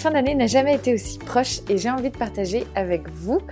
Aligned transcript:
Fin 0.00 0.12
d'année 0.12 0.34
n'a 0.34 0.46
jamais 0.46 0.76
été 0.76 0.94
aussi 0.94 1.18
proche 1.18 1.60
et 1.68 1.76
j'ai 1.76 1.90
envie 1.90 2.08
de 2.08 2.16
partager 2.16 2.66
avec 2.74 3.06
vous 3.10 3.42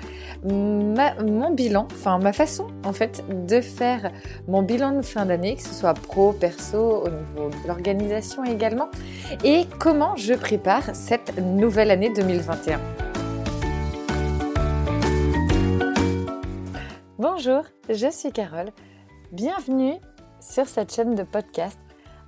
mon 0.42 1.50
bilan, 1.50 1.86
enfin 1.92 2.18
ma 2.18 2.32
façon 2.32 2.68
en 2.86 2.94
fait 2.94 3.22
de 3.46 3.60
faire 3.60 4.10
mon 4.46 4.62
bilan 4.62 4.92
de 4.92 5.02
fin 5.02 5.26
d'année, 5.26 5.56
que 5.56 5.62
ce 5.62 5.74
soit 5.74 5.92
pro, 5.92 6.32
perso, 6.32 7.02
au 7.04 7.10
niveau 7.10 7.50
de 7.50 7.68
l'organisation 7.68 8.44
également, 8.44 8.88
et 9.44 9.66
comment 9.78 10.16
je 10.16 10.32
prépare 10.32 10.96
cette 10.96 11.38
nouvelle 11.38 11.90
année 11.90 12.10
2021. 12.14 12.80
Bonjour, 17.18 17.64
je 17.90 18.10
suis 18.10 18.32
Carole. 18.32 18.70
Bienvenue 19.32 19.96
sur 20.40 20.66
cette 20.66 20.94
chaîne 20.94 21.14
de 21.14 21.24
podcast. 21.24 21.78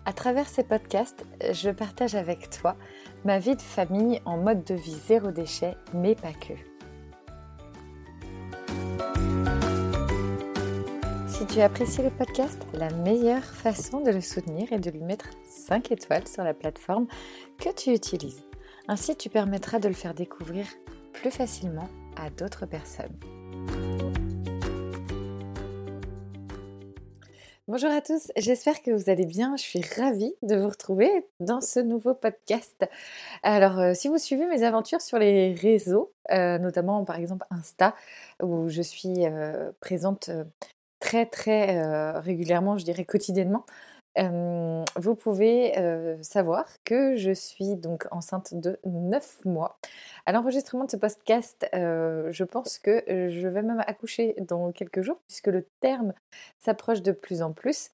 À 0.06 0.12
travers 0.12 0.48
ces 0.48 0.64
podcasts, 0.64 1.24
je 1.52 1.70
partage 1.70 2.14
avec 2.14 2.50
toi 2.50 2.76
ma 3.24 3.38
vie 3.38 3.56
de 3.56 3.62
famille 3.62 4.20
en 4.24 4.38
mode 4.38 4.64
de 4.64 4.74
vie 4.74 4.98
zéro 5.06 5.30
déchet, 5.30 5.76
mais 5.92 6.14
pas 6.14 6.32
que. 6.32 6.54
Si 11.28 11.46
tu 11.46 11.60
apprécies 11.60 12.02
le 12.02 12.10
podcast, 12.10 12.60
la 12.74 12.90
meilleure 12.90 13.44
façon 13.44 14.00
de 14.00 14.10
le 14.10 14.20
soutenir 14.20 14.72
est 14.72 14.78
de 14.78 14.90
lui 14.90 15.02
mettre 15.02 15.30
5 15.44 15.90
étoiles 15.92 16.28
sur 16.28 16.44
la 16.44 16.54
plateforme 16.54 17.06
que 17.58 17.72
tu 17.72 17.92
utilises. 17.92 18.42
Ainsi, 18.88 19.16
tu 19.16 19.28
permettras 19.28 19.78
de 19.78 19.88
le 19.88 19.94
faire 19.94 20.14
découvrir 20.14 20.66
plus 21.12 21.30
facilement 21.30 21.88
à 22.16 22.30
d'autres 22.30 22.66
personnes. 22.66 23.16
Bonjour 27.70 27.92
à 27.92 28.00
tous, 28.00 28.32
j'espère 28.36 28.82
que 28.82 28.90
vous 28.90 29.10
allez 29.10 29.26
bien. 29.26 29.54
Je 29.56 29.62
suis 29.62 29.80
ravie 29.80 30.34
de 30.42 30.56
vous 30.56 30.68
retrouver 30.68 31.08
dans 31.38 31.60
ce 31.60 31.78
nouveau 31.78 32.14
podcast. 32.14 32.84
Alors, 33.44 33.78
euh, 33.78 33.94
si 33.94 34.08
vous 34.08 34.18
suivez 34.18 34.44
mes 34.48 34.64
aventures 34.64 35.00
sur 35.00 35.20
les 35.20 35.54
réseaux, 35.54 36.10
euh, 36.32 36.58
notamment 36.58 37.04
par 37.04 37.14
exemple 37.14 37.46
Insta, 37.52 37.94
où 38.42 38.68
je 38.68 38.82
suis 38.82 39.24
euh, 39.24 39.70
présente 39.78 40.30
très 40.98 41.26
très 41.26 42.18
régulièrement, 42.18 42.76
je 42.76 42.84
dirais 42.84 43.04
quotidiennement, 43.04 43.64
vous 44.16 45.14
pouvez 45.14 45.72
savoir 46.22 46.66
que 46.84 47.16
je 47.16 47.30
suis 47.32 47.76
donc 47.76 48.06
enceinte 48.10 48.54
de 48.54 48.78
9 48.84 49.44
mois. 49.44 49.78
À 50.26 50.32
l'enregistrement 50.32 50.84
de 50.84 50.90
ce 50.90 50.96
podcast, 50.96 51.66
je 51.72 52.44
pense 52.44 52.78
que 52.78 53.02
je 53.06 53.48
vais 53.48 53.62
même 53.62 53.82
accoucher 53.86 54.34
dans 54.38 54.72
quelques 54.72 55.02
jours 55.02 55.20
puisque 55.28 55.46
le 55.46 55.66
terme 55.80 56.12
s'approche 56.58 57.02
de 57.02 57.12
plus 57.12 57.42
en 57.42 57.52
plus. 57.52 57.90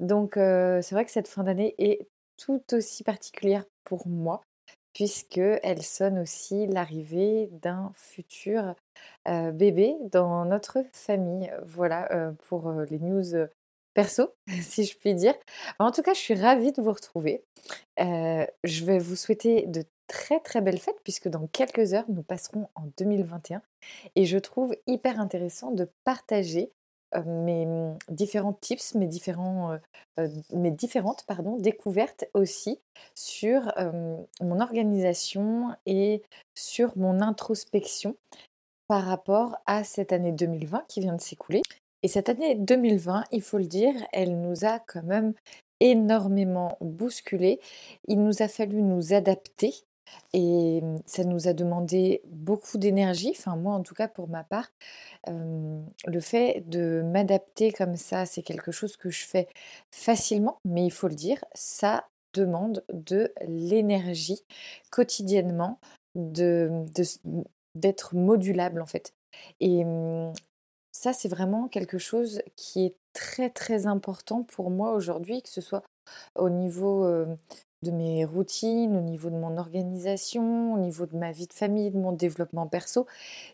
Donc 0.00 0.32
c'est 0.34 0.92
vrai 0.92 1.04
que 1.04 1.10
cette 1.10 1.28
fin 1.28 1.44
d'année 1.44 1.74
est 1.78 2.06
tout 2.36 2.62
aussi 2.72 3.02
particulière 3.02 3.64
pour 3.84 4.06
moi 4.06 4.42
puisqu'elle 4.94 5.82
sonne 5.82 6.18
aussi 6.18 6.66
l'arrivée 6.66 7.48
d'un 7.62 7.92
futur 7.94 8.74
bébé 9.26 9.96
dans 10.10 10.44
notre 10.44 10.84
famille. 10.92 11.52
Voilà 11.64 12.32
pour 12.48 12.72
les 12.72 12.98
news 12.98 13.46
perso, 13.94 14.34
si 14.62 14.84
je 14.84 14.96
puis 14.96 15.14
dire. 15.14 15.34
En 15.78 15.90
tout 15.90 16.02
cas, 16.02 16.14
je 16.14 16.20
suis 16.20 16.34
ravie 16.34 16.72
de 16.72 16.82
vous 16.82 16.92
retrouver. 16.92 17.44
je 17.98 18.84
vais 18.84 18.98
vous 18.98 19.16
souhaiter 19.16 19.66
de 19.66 19.84
très 20.06 20.40
très 20.40 20.60
belles 20.60 20.78
fêtes 20.78 21.00
puisque 21.04 21.28
dans 21.28 21.46
quelques 21.48 21.92
heures, 21.92 22.08
nous 22.08 22.22
passerons 22.22 22.68
en 22.74 22.84
2021. 22.98 23.62
Et 24.16 24.24
je 24.24 24.38
trouve 24.38 24.74
hyper 24.86 25.20
intéressant 25.20 25.70
de 25.70 25.88
partager 26.04 26.72
mes 27.26 27.66
mmh, 27.66 27.98
différents 28.10 28.52
tips, 28.52 28.94
mes, 28.94 29.06
différents, 29.06 29.78
mes 30.52 30.70
différentes 30.70 31.24
pardon, 31.26 31.56
découvertes 31.56 32.26
aussi 32.34 32.80
sur 33.14 33.72
mon 34.40 34.60
organisation 34.60 35.74
et 35.86 36.22
sur 36.54 36.96
mon 36.96 37.20
introspection 37.20 38.16
par 38.88 39.04
rapport 39.04 39.56
à 39.66 39.84
cette 39.84 40.12
année 40.12 40.32
2020 40.32 40.84
qui 40.88 41.00
vient 41.00 41.14
de 41.14 41.20
s'écouler. 41.20 41.62
Et 42.02 42.08
cette 42.08 42.28
année 42.28 42.54
2020, 42.54 43.24
il 43.32 43.42
faut 43.42 43.58
le 43.58 43.66
dire, 43.66 43.94
elle 44.12 44.40
nous 44.40 44.64
a 44.64 44.78
quand 44.78 45.02
même 45.02 45.34
énormément 45.80 46.76
bousculé. 46.80 47.60
Il 48.06 48.22
nous 48.22 48.42
a 48.42 48.48
fallu 48.48 48.82
nous 48.82 49.12
adapter 49.12 49.74
et 50.32 50.80
mmh, 50.80 50.98
ça 51.06 51.24
nous 51.24 51.48
a 51.48 51.52
demandé 51.52 52.22
beaucoup 52.26 52.78
d'énergie, 52.78 53.32
enfin 53.36 53.56
moi 53.56 53.74
en 53.74 53.82
tout 53.82 53.94
cas 53.94 54.08
pour 54.08 54.28
ma 54.28 54.44
part. 54.44 54.70
le 55.26 56.20
fait 56.20 56.64
de 56.68 57.02
m'adapter 57.04 57.72
comme 57.72 57.96
ça, 57.96 58.26
c'est 58.26 58.42
quelque 58.42 58.72
chose 58.72 58.96
que 58.96 59.10
je 59.10 59.24
fais 59.24 59.48
facilement, 59.90 60.58
mais 60.64 60.84
il 60.86 60.90
faut 60.90 61.08
le 61.08 61.14
dire, 61.14 61.44
ça 61.54 62.08
demande 62.34 62.84
de 62.92 63.32
l'énergie 63.46 64.44
quotidiennement, 64.90 65.78
d'être 67.74 68.14
modulable 68.14 68.80
en 68.82 68.86
fait. 68.86 69.14
Et 69.60 69.84
mmh, 69.84 70.32
ça, 70.98 71.12
c'est 71.12 71.28
vraiment 71.28 71.68
quelque 71.68 71.98
chose 71.98 72.42
qui 72.56 72.84
est 72.84 72.96
très 73.12 73.50
très 73.50 73.86
important 73.86 74.42
pour 74.42 74.68
moi 74.68 74.94
aujourd'hui, 74.94 75.42
que 75.42 75.48
ce 75.48 75.60
soit 75.60 75.84
au 76.34 76.50
niveau 76.50 77.06
de 77.82 77.90
mes 77.92 78.24
routines, 78.24 78.96
au 78.96 79.00
niveau 79.00 79.30
de 79.30 79.36
mon 79.36 79.58
organisation, 79.58 80.74
au 80.74 80.78
niveau 80.78 81.06
de 81.06 81.16
ma 81.16 81.30
vie 81.30 81.46
de 81.46 81.52
famille, 81.52 81.92
de 81.92 81.98
mon 81.98 82.10
développement 82.10 82.66
perso. 82.66 83.06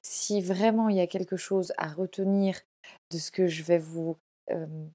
Si 0.02 0.40
vraiment 0.40 0.88
il 0.88 0.96
y 0.96 1.00
a 1.00 1.06
quelque 1.06 1.36
chose 1.36 1.74
à 1.76 1.88
retenir 1.88 2.58
de 3.10 3.18
ce 3.18 3.30
que 3.30 3.46
je 3.46 3.62
vais 3.62 3.78
vous 3.78 4.16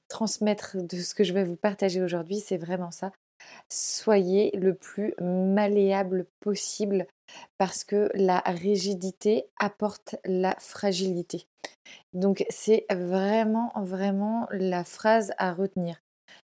transmettre, 0.07 0.77
de 0.77 0.97
ce 0.97 1.13
que 1.13 1.23
je 1.23 1.33
vais 1.33 1.43
vous 1.43 1.55
partager 1.55 2.01
aujourd'hui, 2.01 2.39
c'est 2.39 2.57
vraiment 2.57 2.89
ça. 2.89 3.11
Soyez 3.69 4.49
le 4.57 4.73
plus 4.73 5.13
malléable 5.21 6.25
possible 6.39 7.05
parce 7.59 7.83
que 7.83 8.09
la 8.15 8.39
rigidité 8.39 9.45
apporte 9.59 10.15
la 10.25 10.55
fragilité. 10.59 11.45
Donc 12.13 12.45
c'est 12.49 12.85
vraiment, 12.89 13.71
vraiment 13.75 14.47
la 14.51 14.83
phrase 14.83 15.33
à 15.37 15.53
retenir. 15.53 16.01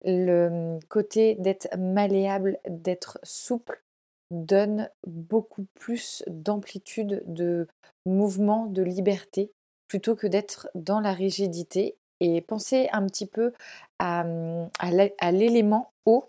Le 0.04 0.48
mmh, 0.50 0.80
côté 0.88 1.34
d'être 1.36 1.68
malléable, 1.76 2.58
d'être 2.68 3.18
souple, 3.22 3.82
donne 4.30 4.88
beaucoup 5.06 5.66
plus 5.74 6.22
d'amplitude, 6.28 7.22
de 7.26 7.66
mouvement, 8.06 8.66
de 8.66 8.82
liberté, 8.82 9.50
plutôt 9.88 10.14
que 10.14 10.26
d'être 10.26 10.70
dans 10.74 11.00
la 11.00 11.12
rigidité. 11.12 11.96
Et 12.20 12.40
pensez 12.40 12.88
un 12.92 13.06
petit 13.06 13.26
peu 13.26 13.52
à, 13.98 14.24
mmh, 14.24 14.70
l'élément 15.32 15.90
eau, 16.06 16.26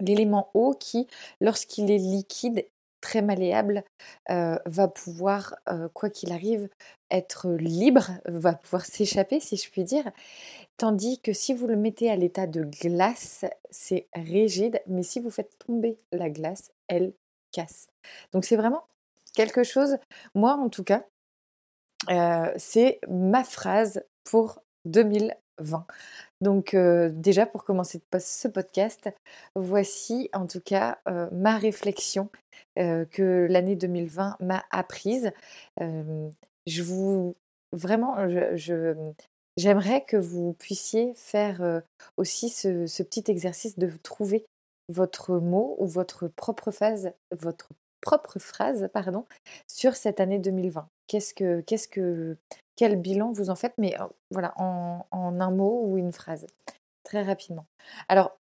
l'élément 0.00 0.50
eau 0.54 0.74
qui, 0.78 1.06
lorsqu'il 1.40 1.90
est 1.90 1.98
liquide, 1.98 2.66
très 3.04 3.20
malléable, 3.20 3.84
va 4.28 4.88
pouvoir, 4.88 5.54
quoi 5.92 6.08
qu'il 6.08 6.32
arrive, 6.32 6.70
être 7.10 7.50
libre, 7.50 8.12
va 8.24 8.54
pouvoir 8.54 8.86
s'échapper, 8.86 9.38
si 9.40 9.58
je 9.58 9.70
puis 9.70 9.84
dire. 9.84 10.10
Tandis 10.78 11.20
que 11.20 11.34
si 11.34 11.52
vous 11.52 11.66
le 11.66 11.76
mettez 11.76 12.10
à 12.10 12.16
l'état 12.16 12.46
de 12.46 12.64
glace, 12.64 13.44
c'est 13.70 14.08
rigide, 14.14 14.80
mais 14.86 15.02
si 15.02 15.20
vous 15.20 15.30
faites 15.30 15.58
tomber 15.58 15.98
la 16.12 16.30
glace, 16.30 16.72
elle 16.88 17.12
casse. 17.52 17.88
Donc 18.32 18.46
c'est 18.46 18.56
vraiment 18.56 18.84
quelque 19.34 19.62
chose, 19.62 19.98
moi 20.34 20.54
en 20.54 20.70
tout 20.70 20.84
cas, 20.84 21.04
c'est 22.56 23.00
ma 23.06 23.44
phrase 23.44 24.02
pour 24.24 24.62
2020. 24.86 25.86
Donc 26.40 26.76
déjà 26.76 27.46
pour 27.46 27.64
commencer 27.64 28.02
ce 28.18 28.48
podcast, 28.48 29.08
voici 29.54 30.28
en 30.32 30.46
tout 30.46 30.60
cas 30.60 30.98
ma 31.32 31.56
réflexion 31.56 32.28
que 32.76 33.46
l'année 33.48 33.76
2020 33.76 34.36
m'a 34.40 34.64
apprise. 34.70 35.30
je 35.80 36.82
vous 36.82 37.34
vraiment, 37.72 38.16
j'aimerais 39.56 40.04
que 40.04 40.16
vous 40.16 40.54
puissiez 40.54 41.14
faire 41.14 41.82
aussi 42.16 42.48
ce, 42.48 43.02
petit 43.02 43.24
exercice 43.28 43.78
de 43.78 43.90
trouver 44.02 44.44
votre 44.88 45.38
mot 45.38 45.76
ou 45.78 45.86
votre 45.86 46.28
propre 46.28 46.70
phase, 46.70 47.12
votre 47.32 47.68
propre 48.04 48.38
phrase, 48.38 48.88
pardon, 48.92 49.24
sur 49.66 49.96
cette 49.96 50.20
année 50.20 50.38
2020. 50.38 50.86
Qu'est-ce 51.06 51.32
que, 51.32 51.62
qu'est-ce 51.62 51.88
que, 51.88 52.36
quel 52.76 52.96
bilan 53.00 53.32
vous 53.32 53.50
en 53.50 53.56
faites, 53.56 53.74
mais 53.78 53.96
voilà, 54.30 54.52
en, 54.56 55.06
un 55.12 55.50
mot 55.50 55.86
ou 55.86 55.96
une 55.96 56.12
phrase, 56.12 56.46
très 57.02 57.22
rapidement. 57.22 57.66
Alors, 58.08 58.38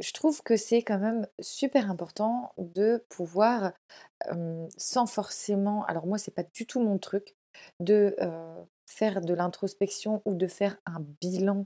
je 0.00 0.12
trouve 0.12 0.42
que 0.42 0.56
c'est 0.56 0.82
quand 0.82 0.98
même 0.98 1.26
super 1.40 1.90
important 1.90 2.52
de 2.58 3.04
pouvoir, 3.08 3.72
sans 4.76 5.06
forcément, 5.06 5.84
alors 5.86 6.06
moi 6.06 6.18
c'est 6.18 6.34
pas 6.34 6.42
du 6.42 6.66
tout 6.66 6.80
mon 6.80 6.98
truc, 6.98 7.34
de 7.80 8.16
faire 8.86 9.20
de 9.20 9.34
l'introspection 9.34 10.22
ou 10.24 10.34
de 10.34 10.46
faire 10.46 10.76
un 10.86 11.00
bilan 11.20 11.64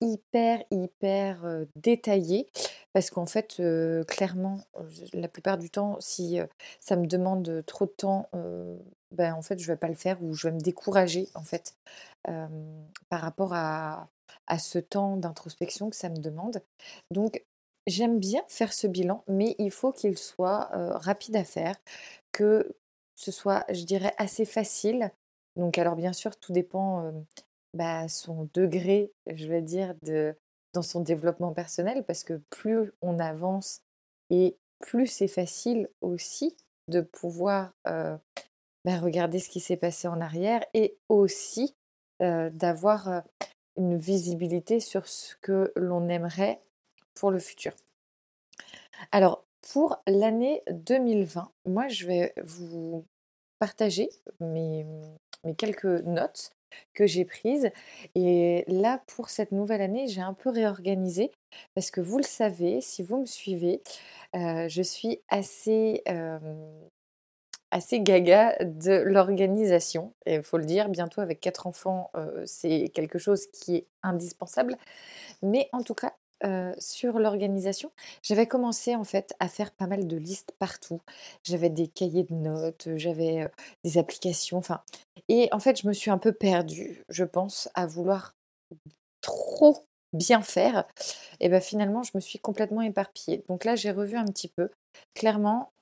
hyper, 0.00 0.62
hyper 0.70 1.64
détaillé. 1.76 2.48
Parce 2.94 3.10
qu'en 3.10 3.26
fait, 3.26 3.60
clairement, 4.08 4.60
la 5.12 5.28
plupart 5.28 5.58
du 5.58 5.68
temps, 5.70 5.98
si 6.00 6.38
ça 6.80 6.96
me 6.96 7.06
demande 7.06 7.64
trop 7.66 7.86
de 7.86 7.90
temps, 7.90 8.28
ben, 9.12 9.34
en 9.34 9.42
fait, 9.42 9.58
je 9.58 9.64
ne 9.70 9.74
vais 9.74 9.78
pas 9.78 9.88
le 9.88 9.94
faire 9.94 10.22
ou 10.22 10.34
je 10.34 10.48
vais 10.48 10.54
me 10.54 10.60
décourager, 10.60 11.28
en 11.34 11.42
fait, 11.42 11.74
par 12.22 13.20
rapport 13.20 13.52
à, 13.54 14.08
à 14.46 14.58
ce 14.58 14.78
temps 14.78 15.16
d'introspection 15.16 15.90
que 15.90 15.96
ça 15.96 16.08
me 16.08 16.18
demande. 16.18 16.62
Donc, 17.10 17.44
j'aime 17.88 18.18
bien 18.20 18.42
faire 18.48 18.72
ce 18.72 18.86
bilan, 18.86 19.24
mais 19.28 19.56
il 19.58 19.72
faut 19.72 19.92
qu'il 19.92 20.16
soit 20.18 20.70
rapide 20.96 21.36
à 21.36 21.44
faire, 21.44 21.76
que 22.32 22.76
ce 23.16 23.32
soit, 23.32 23.64
je 23.70 23.84
dirais, 23.84 24.14
assez 24.18 24.44
facile. 24.44 25.10
Donc, 25.56 25.78
alors 25.78 25.96
bien 25.96 26.12
sûr, 26.12 26.36
tout 26.36 26.52
dépend 26.52 27.12
bah, 27.74 28.08
son 28.08 28.48
degré, 28.54 29.12
je 29.26 29.48
vais 29.48 29.62
dire, 29.62 29.94
de, 30.02 30.36
dans 30.74 30.82
son 30.82 31.00
développement 31.00 31.52
personnel, 31.52 32.04
parce 32.04 32.24
que 32.24 32.40
plus 32.50 32.92
on 33.00 33.18
avance 33.18 33.80
et 34.30 34.56
plus 34.80 35.06
c'est 35.06 35.28
facile 35.28 35.88
aussi 36.02 36.56
de 36.88 37.00
pouvoir 37.00 37.72
bah, 37.84 38.98
regarder 39.00 39.38
ce 39.38 39.48
qui 39.48 39.60
s'est 39.60 39.78
passé 39.78 40.08
en 40.08 40.20
arrière 40.20 40.62
et 40.74 40.96
aussi 41.08 41.74
d'avoir 42.20 43.22
une 43.76 43.96
visibilité 43.96 44.80
sur 44.80 45.08
ce 45.08 45.36
que 45.40 45.72
l'on 45.76 46.08
aimerait 46.08 46.58
pour 47.14 47.30
le 47.30 47.38
futur. 47.38 47.72
Alors, 49.12 49.44
pour 49.72 49.96
l'année 50.06 50.62
2020, 50.70 51.50
moi, 51.66 51.88
je 51.88 52.06
vais 52.06 52.34
vous 52.42 53.04
partager 53.58 54.10
mes 54.40 54.84
quelques 55.56 55.84
notes 55.84 56.53
que 56.94 57.06
j'ai 57.06 57.24
prises. 57.24 57.70
Et 58.14 58.64
là, 58.68 59.02
pour 59.06 59.28
cette 59.30 59.52
nouvelle 59.52 59.82
année, 59.82 60.06
j'ai 60.08 60.20
un 60.20 60.34
peu 60.34 60.50
réorganisé 60.50 61.30
parce 61.74 61.90
que 61.90 62.00
vous 62.00 62.18
le 62.18 62.24
savez, 62.24 62.80
si 62.80 63.02
vous 63.02 63.18
me 63.20 63.26
suivez, 63.26 63.82
euh, 64.34 64.68
je 64.68 64.82
suis 64.82 65.20
assez, 65.28 66.02
assez 67.70 68.00
gaga 68.00 68.56
de 68.60 68.92
l'organisation. 68.92 70.14
Et 70.26 70.36
il 70.36 70.42
faut 70.42 70.58
le 70.58 70.64
dire, 70.64 70.88
bientôt 70.88 71.20
avec 71.20 71.40
quatre 71.40 71.66
enfants, 71.66 72.10
euh, 72.16 72.42
c'est 72.46 72.88
quelque 72.94 73.18
chose 73.18 73.46
qui 73.48 73.76
est 73.76 73.86
indispensable. 74.02 74.76
Mais 75.42 75.68
en 75.72 75.82
tout 75.82 75.94
cas, 75.94 76.14
euh, 76.44 76.72
sur 76.78 77.18
l'organisation, 77.18 77.90
j'avais 78.22 78.46
commencé 78.46 78.94
en 78.96 79.04
fait 79.04 79.34
à 79.40 79.48
faire 79.48 79.72
pas 79.72 79.86
mal 79.86 80.06
de 80.06 80.16
listes 80.16 80.52
partout. 80.58 81.00
J'avais 81.42 81.70
des 81.70 81.88
cahiers 81.88 82.24
de 82.24 82.34
notes, 82.34 82.88
j'avais 82.96 83.42
euh, 83.44 83.48
des 83.84 83.98
applications, 83.98 84.58
enfin. 84.58 84.82
Et 85.28 85.48
en 85.52 85.58
fait, 85.58 85.80
je 85.80 85.88
me 85.88 85.92
suis 85.92 86.10
un 86.10 86.18
peu 86.18 86.32
perdue, 86.32 87.02
je 87.08 87.24
pense, 87.24 87.68
à 87.74 87.86
vouloir 87.86 88.34
trop 89.20 89.86
bien 90.12 90.42
faire. 90.42 90.84
Et 91.40 91.48
bien 91.48 91.60
finalement, 91.60 92.02
je 92.02 92.12
me 92.14 92.20
suis 92.20 92.38
complètement 92.38 92.82
éparpillée. 92.82 93.44
Donc 93.48 93.64
là, 93.64 93.76
j'ai 93.76 93.90
revu 93.90 94.16
un 94.16 94.26
petit 94.26 94.48
peu. 94.48 94.70
Clairement, 95.14 95.72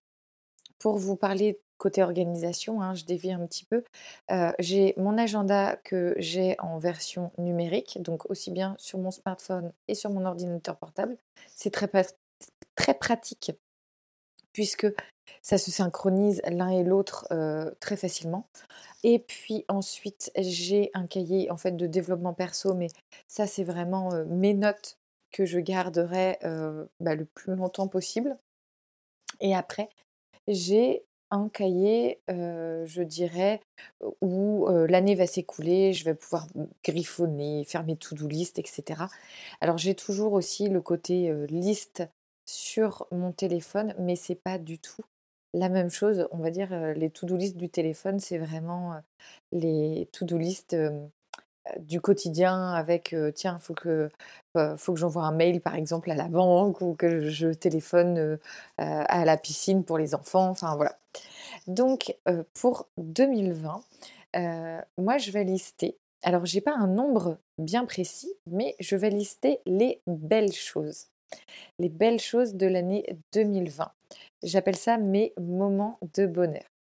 pour 0.78 0.98
vous 0.98 1.16
parler 1.16 1.60
côté 1.82 2.00
organisation, 2.04 2.80
hein, 2.80 2.94
je 2.94 3.04
dévie 3.04 3.32
un 3.32 3.44
petit 3.44 3.64
peu. 3.64 3.82
Euh, 4.30 4.52
j'ai 4.60 4.94
mon 4.96 5.18
agenda 5.18 5.74
que 5.82 6.14
j'ai 6.16 6.54
en 6.60 6.78
version 6.78 7.32
numérique, 7.38 8.00
donc 8.00 8.30
aussi 8.30 8.52
bien 8.52 8.76
sur 8.78 9.00
mon 9.00 9.10
smartphone 9.10 9.72
et 9.88 9.96
sur 9.96 10.10
mon 10.10 10.24
ordinateur 10.24 10.76
portable. 10.76 11.16
C'est 11.56 11.72
très, 11.72 11.90
très 12.76 12.94
pratique 12.94 13.50
puisque 14.52 14.86
ça 15.42 15.58
se 15.58 15.72
synchronise 15.72 16.40
l'un 16.46 16.68
et 16.68 16.84
l'autre 16.84 17.26
euh, 17.32 17.72
très 17.80 17.96
facilement. 17.96 18.46
Et 19.02 19.18
puis 19.18 19.64
ensuite, 19.66 20.30
j'ai 20.38 20.92
un 20.94 21.08
cahier 21.08 21.50
en 21.50 21.56
fait 21.56 21.72
de 21.72 21.88
développement 21.88 22.32
perso, 22.32 22.74
mais 22.74 22.88
ça 23.26 23.48
c'est 23.48 23.64
vraiment 23.64 24.14
euh, 24.14 24.24
mes 24.26 24.54
notes 24.54 24.98
que 25.32 25.46
je 25.46 25.58
garderai 25.58 26.38
bah, 27.00 27.14
le 27.14 27.24
plus 27.24 27.56
longtemps 27.56 27.88
possible. 27.88 28.36
Et 29.40 29.54
après, 29.54 29.88
j'ai 30.46 31.06
un 31.32 31.48
cahier, 31.48 32.20
je 32.28 33.02
dirais, 33.02 33.60
où 34.20 34.68
l'année 34.88 35.16
va 35.16 35.26
s'écouler, 35.26 35.92
je 35.92 36.04
vais 36.04 36.14
pouvoir 36.14 36.46
griffonner, 36.84 37.64
faire 37.64 37.84
mes 37.84 37.96
to-do 37.96 38.28
list, 38.28 38.60
etc. 38.60 39.10
Alors 39.60 39.78
j'ai 39.78 39.94
toujours 39.96 40.34
aussi 40.34 40.68
le 40.68 40.80
côté 40.80 41.34
liste 41.48 42.04
sur 42.46 43.06
mon 43.10 43.32
téléphone, 43.32 43.94
mais 43.98 44.14
c'est 44.14 44.36
pas 44.36 44.58
du 44.58 44.78
tout 44.78 45.02
la 45.54 45.68
même 45.68 45.90
chose. 45.90 46.28
On 46.30 46.38
va 46.38 46.50
dire 46.50 46.94
les 46.94 47.10
to-do 47.10 47.36
list 47.36 47.56
du 47.56 47.68
téléphone, 47.68 48.20
c'est 48.20 48.38
vraiment 48.38 48.94
les 49.52 50.08
to-do 50.12 50.38
list 50.38 50.76
du 51.80 52.00
quotidien 52.00 52.72
avec 52.72 53.14
tiens, 53.34 53.58
faut 53.58 53.74
que 53.74 54.10
faut 54.76 54.92
que 54.92 54.98
j'envoie 54.98 55.24
un 55.24 55.32
mail 55.32 55.60
par 55.60 55.74
exemple 55.74 56.10
à 56.10 56.14
la 56.14 56.28
banque 56.28 56.80
ou 56.80 56.94
que 56.94 57.28
je 57.28 57.48
téléphone 57.48 58.38
à 58.78 59.24
la 59.24 59.36
piscine 59.36 59.84
pour 59.84 59.98
les 59.98 60.14
enfants. 60.14 60.48
Enfin 60.48 60.76
voilà. 60.76 60.96
Donc 61.66 62.16
pour 62.54 62.88
2020, 62.98 63.82
moi 64.98 65.18
je 65.18 65.30
vais 65.30 65.44
lister. 65.44 65.96
Alors 66.22 66.46
j'ai 66.46 66.60
pas 66.60 66.74
un 66.74 66.86
nombre 66.86 67.38
bien 67.58 67.84
précis, 67.84 68.32
mais 68.46 68.74
je 68.80 68.96
vais 68.96 69.10
lister 69.10 69.60
les 69.66 70.00
belles 70.06 70.52
choses. 70.52 71.06
Les 71.78 71.88
belles 71.88 72.20
choses 72.20 72.54
de 72.54 72.66
l'année 72.66 73.04
2020. 73.32 73.90
J'appelle 74.42 74.76
ça 74.76 74.98
mes 74.98 75.32
moments 75.40 75.98
de 76.14 76.26
bonheur. 76.26 76.71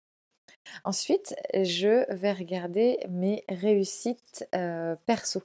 Ensuite, 0.84 1.34
je 1.54 2.10
vais 2.12 2.32
regarder 2.32 2.98
mes 3.08 3.44
réussites 3.48 4.46
perso. 5.06 5.42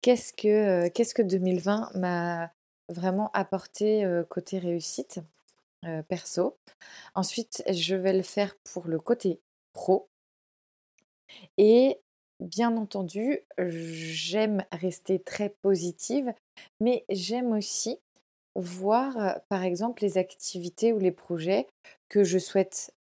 Qu'est-ce 0.00 0.32
que, 0.32 0.88
qu'est-ce 0.88 1.14
que 1.14 1.22
2020 1.22 1.90
m'a 1.94 2.52
vraiment 2.88 3.30
apporté 3.32 4.04
côté 4.28 4.58
réussite 4.58 5.20
perso? 6.08 6.56
Ensuite, 7.14 7.62
je 7.70 7.94
vais 7.94 8.12
le 8.12 8.22
faire 8.22 8.56
pour 8.72 8.88
le 8.88 8.98
côté 8.98 9.40
pro. 9.72 10.08
Et 11.58 11.98
bien 12.40 12.76
entendu, 12.76 13.40
j'aime 13.58 14.64
rester 14.72 15.18
très 15.18 15.50
positive, 15.62 16.32
mais 16.80 17.04
j'aime 17.08 17.52
aussi 17.52 17.98
voir, 18.54 19.40
par 19.48 19.62
exemple, 19.62 20.02
les 20.02 20.18
activités 20.18 20.92
ou 20.92 20.98
les 20.98 21.12
projets 21.12 21.68
que 22.08 22.24
je 22.24 22.38
souhaite 22.38 22.92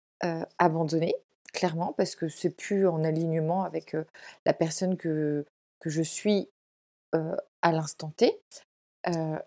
abandonner 0.58 1.14
clairement, 1.52 1.92
parce 1.96 2.14
que 2.14 2.28
c'est 2.28 2.50
plus 2.50 2.86
en 2.86 3.04
alignement 3.04 3.64
avec 3.64 3.96
la 4.46 4.52
personne 4.52 4.96
que, 4.96 5.44
que 5.80 5.90
je 5.90 6.02
suis 6.02 6.48
à 7.12 7.72
l'instant 7.72 8.12
T, 8.16 8.40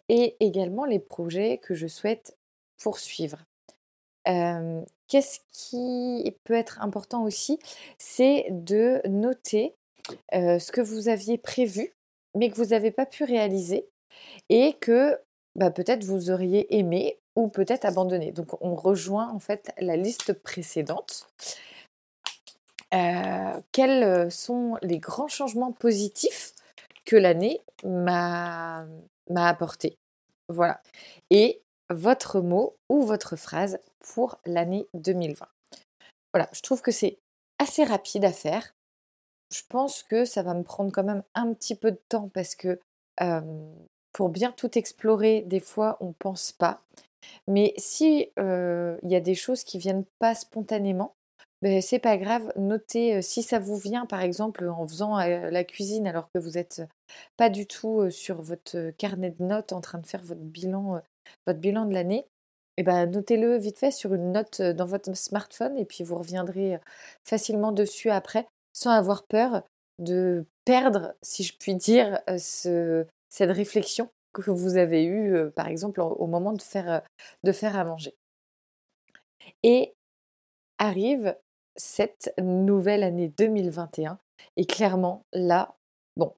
et 0.10 0.36
également 0.40 0.86
les 0.86 1.00
projets 1.00 1.60
que 1.60 1.76
je 1.76 1.88
souhaite 1.88 2.38
poursuivre. 2.82 3.46
Qu'est-ce 4.26 5.40
qui 5.52 6.36
peut 6.44 6.56
être 6.56 6.82
important 6.82 7.24
aussi 7.24 7.60
C'est 7.98 8.48
de 8.50 9.02
noter 9.08 9.76
ce 10.32 10.72
que 10.72 10.82
vous 10.82 11.08
aviez 11.08 11.38
prévu, 11.38 11.94
mais 12.36 12.50
que 12.50 12.56
vous 12.56 12.68
n'avez 12.68 12.92
pas 12.92 13.06
pu 13.06 13.24
réaliser, 13.24 13.88
et 14.50 14.74
que 14.74 15.20
bah, 15.56 15.72
peut-être 15.72 16.04
vous 16.04 16.32
auriez 16.32 16.76
aimé 16.78 17.20
ou 17.36 17.48
peut-être 17.48 17.86
abandonné. 17.86 18.32
Donc 18.32 18.62
on 18.62 18.76
rejoint 18.76 19.30
en 19.30 19.40
fait 19.40 19.72
la 19.78 19.96
liste 19.96 20.34
précédente 20.34 21.30
euh, 22.94 23.60
quels 23.72 24.04
euh, 24.04 24.30
sont 24.30 24.78
les 24.82 25.00
grands 25.00 25.28
changements 25.28 25.72
positifs 25.72 26.54
que 27.06 27.16
l'année 27.16 27.62
m'a 27.84 28.86
apporté. 29.36 29.98
Voilà. 30.48 30.82
Et 31.30 31.62
votre 31.90 32.40
mot 32.40 32.76
ou 32.90 33.02
votre 33.02 33.36
phrase 33.36 33.80
pour 34.00 34.38
l'année 34.46 34.88
2020. 34.94 35.48
Voilà, 36.34 36.50
je 36.54 36.62
trouve 36.62 36.82
que 36.82 36.92
c'est 36.92 37.18
assez 37.60 37.84
rapide 37.84 38.26
à 38.26 38.32
faire. 38.32 38.74
Je 39.54 39.62
pense 39.70 40.04
que 40.04 40.26
ça 40.26 40.44
va 40.44 40.54
me 40.54 40.64
prendre 40.64 40.92
quand 40.92 41.04
même 41.04 41.24
un 41.36 41.54
petit 41.54 41.76
peu 41.76 41.92
de 41.92 42.02
temps 42.10 42.30
parce 42.34 42.56
que 42.56 42.80
pour 44.14 44.30
bien 44.30 44.52
tout 44.52 44.78
explorer, 44.78 45.42
des 45.42 45.60
fois, 45.60 45.98
on 46.00 46.08
ne 46.08 46.14
pense 46.18 46.52
pas. 46.52 46.82
Mais 47.48 47.74
si 47.78 48.32
il 48.38 49.10
y 49.10 49.16
a 49.16 49.22
des 49.22 49.36
choses 49.36 49.64
qui 49.64 49.78
viennent 49.78 50.06
pas 50.20 50.36
spontanément, 50.36 51.14
c'est 51.82 52.00
pas 52.00 52.18
grave, 52.18 52.52
notez 52.58 53.22
si 53.22 53.42
ça 53.42 53.60
vous 53.60 53.78
vient 53.78 54.06
par 54.06 54.22
exemple 54.22 54.68
en 54.68 54.88
faisant 54.88 55.18
la 55.18 55.64
cuisine 55.64 56.08
alors 56.08 56.30
que 56.34 56.40
vous 56.40 56.52
n'êtes 56.52 56.82
pas 57.38 57.50
du 57.50 57.68
tout 57.68 58.10
sur 58.10 58.42
votre 58.42 58.92
carnet 58.98 59.32
de 59.32 59.44
notes 59.44 59.72
en 59.72 59.80
train 59.80 60.00
de 60.00 60.06
faire 60.06 60.24
votre 60.24 60.42
bilan, 60.42 61.00
votre 61.48 61.60
bilan 61.60 61.86
de 61.86 61.94
l'année. 61.94 62.26
Eh 62.78 62.84
ben, 62.84 63.06
notez-le 63.06 63.56
vite 63.58 63.78
fait 63.78 63.92
sur 63.92 64.14
une 64.14 64.32
note 64.32 64.62
dans 64.62 64.86
votre 64.86 65.16
smartphone 65.16 65.78
et 65.78 65.86
puis 65.86 66.04
vous 66.04 66.18
reviendrez 66.18 66.80
facilement 67.24 67.72
dessus 67.72 68.10
après 68.10 68.48
sans 68.74 68.92
avoir 68.92 69.24
peur 69.24 69.64
de 70.00 70.46
perdre, 70.66 71.14
si 71.22 71.44
je 71.44 71.56
puis 71.58 71.76
dire, 71.76 72.20
ce, 72.40 73.06
cette 73.30 73.52
réflexion 73.52 74.10
que 74.34 74.50
vous 74.50 74.78
avez 74.78 75.06
eue, 75.06 75.52
par 75.52 75.68
exemple, 75.68 76.02
au 76.02 76.26
moment 76.26 76.54
de 76.54 76.62
faire, 76.62 77.04
de 77.44 77.52
faire 77.52 77.78
à 77.78 77.84
manger. 77.86 78.16
Et 79.62 79.94
arrive 80.80 81.36
cette 81.76 82.34
nouvelle 82.40 83.04
année 83.04 83.32
2021. 83.38 84.18
Et 84.58 84.66
clairement, 84.66 85.26
là, 85.34 85.76
bon, 86.18 86.34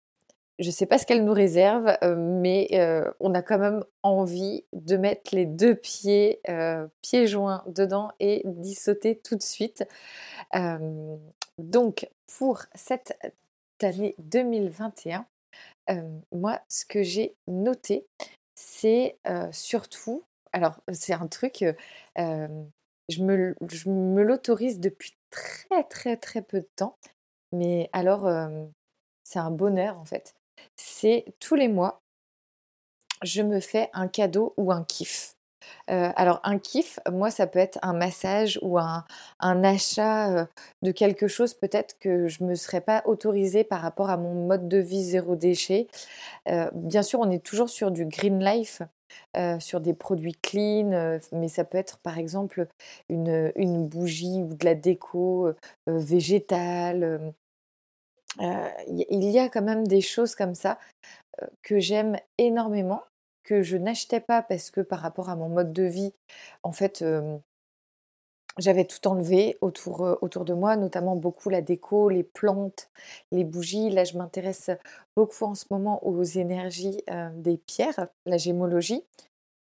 je 0.60 0.68
ne 0.68 0.72
sais 0.72 0.86
pas 0.86 0.98
ce 0.98 1.06
qu'elle 1.06 1.26
nous 1.26 1.34
réserve, 1.34 1.98
euh, 2.04 2.16
mais 2.16 2.70
euh, 2.74 3.12
on 3.20 3.34
a 3.34 3.42
quand 3.42 3.60
même 3.60 3.84
envie 4.04 4.64
de 4.74 4.96
mettre 4.96 5.36
les 5.36 5.46
deux 5.46 5.76
pieds, 5.76 6.40
euh, 6.50 6.88
pieds 7.02 7.28
joints 7.28 7.64
dedans 7.68 8.12
et 8.20 8.42
d'y 8.46 8.76
sauter 8.76 9.20
tout 9.20 9.36
de 9.36 9.44
suite. 9.44 9.84
donc, 11.58 12.10
pour 12.38 12.64
cette 12.74 13.18
année 13.82 14.16
2021, 14.20 15.26
moi, 16.32 16.62
ce 16.70 16.86
que 16.86 17.04
j'ai 17.04 17.36
noté, 17.48 18.06
c'est 18.56 19.18
surtout, 19.52 20.24
alors 20.54 20.80
c'est 20.92 21.14
un 21.14 21.28
truc, 21.28 21.66
je 23.10 23.24
me, 23.24 24.24
l'autorise 24.24 24.80
depuis 24.80 25.16
très 25.30 25.84
très 25.84 26.18
très 26.18 26.42
peu 26.42 26.60
de 26.60 26.70
temps, 26.76 26.98
mais 27.52 27.90
alors 27.94 28.30
c'est 29.24 29.40
un 29.40 29.52
bonheur 29.52 30.00
en 30.00 30.06
fait. 30.06 30.36
C'est 30.76 31.26
tous 31.40 31.56
les 31.56 31.68
mois, 31.68 32.02
je 33.24 33.42
me 33.42 33.60
fais 33.60 33.90
un 33.94 34.08
cadeau 34.08 34.54
ou 34.58 34.72
un 34.72 34.84
kiff. 34.84 35.36
alors 35.88 36.40
un 36.44 36.60
kiff, 36.60 37.00
moi 37.12 37.32
ça 37.32 37.48
peut 37.48 37.60
être 37.60 37.80
un 37.82 37.94
massage 37.94 38.60
ou 38.62 38.78
un, 38.80 39.06
achat 39.40 40.48
de 40.82 40.92
quelque 40.92 41.28
chose 41.28 41.54
peut-être 41.54 41.98
que 42.00 42.28
je 42.28 42.44
ne 42.44 42.50
me 42.50 42.56
serais 42.56 42.82
pas 42.82 43.04
autorisée 43.06 43.64
par 43.64 43.82
rapport 43.82 44.10
à 44.10 44.18
mon 44.18 44.48
mode 44.48 44.68
de 44.68 44.78
vie 44.78 45.04
zéro 45.04 45.36
déchet. 45.36 45.88
bien 46.74 47.04
sûr, 47.04 47.20
on 47.20 47.32
est 47.32 47.44
toujours 47.44 47.70
sur 47.70 47.92
du 47.92 48.06
green 48.06 48.44
life, 48.44 48.82
sur 49.60 49.82
des 49.82 49.94
produits 49.94 50.36
clean, 50.42 51.20
mais 51.32 51.48
ça 51.48 51.64
peut 51.64 51.78
être 51.78 52.00
par 52.00 52.18
exemple 52.18 52.68
une, 53.10 53.52
une 53.56 53.88
bougie 53.88 54.44
ou 54.44 54.54
de 54.54 54.66
la 54.66 54.76
déco 54.76 55.54
végétale. 55.88 57.34
Il 58.40 59.24
y 59.32 59.40
a 59.40 59.50
quand 59.50 59.62
même 59.62 59.88
des 59.88 60.02
choses 60.02 60.36
comme 60.36 60.56
ça 60.56 60.80
que 61.62 61.80
j'aime 61.80 62.18
énormément 62.38 63.02
que 63.44 63.62
je 63.62 63.78
n'achetais 63.78 64.20
pas 64.20 64.42
parce 64.42 64.72
que 64.72 64.82
par 64.82 65.00
rapport 65.00 65.30
à 65.30 65.36
mon 65.36 65.50
mode 65.50 65.72
de 65.72 65.84
vie, 65.84 66.14
en 66.64 66.72
fait, 66.72 67.04
j'avais 68.58 68.86
tout 68.86 69.08
enlevé 69.08 69.58
autour, 69.62 70.18
autour 70.22 70.46
de 70.46 70.54
moi, 70.54 70.76
notamment 70.78 71.16
beaucoup 71.16 71.50
la 71.50 71.62
déco, 71.62 72.10
les 72.10 72.24
plantes, 72.24 72.90
les 73.32 73.44
bougies. 73.44 73.90
Là, 73.90 74.04
je 74.04 74.18
m'intéresse 74.18 74.72
beaucoup 75.16 75.46
en 75.46 75.56
ce 75.56 75.66
moment 75.70 76.06
aux 76.06 76.24
énergies 76.24 77.02
des 77.34 77.58
pierres, 77.58 78.08
la 78.26 78.38
gémologie. 78.38 79.04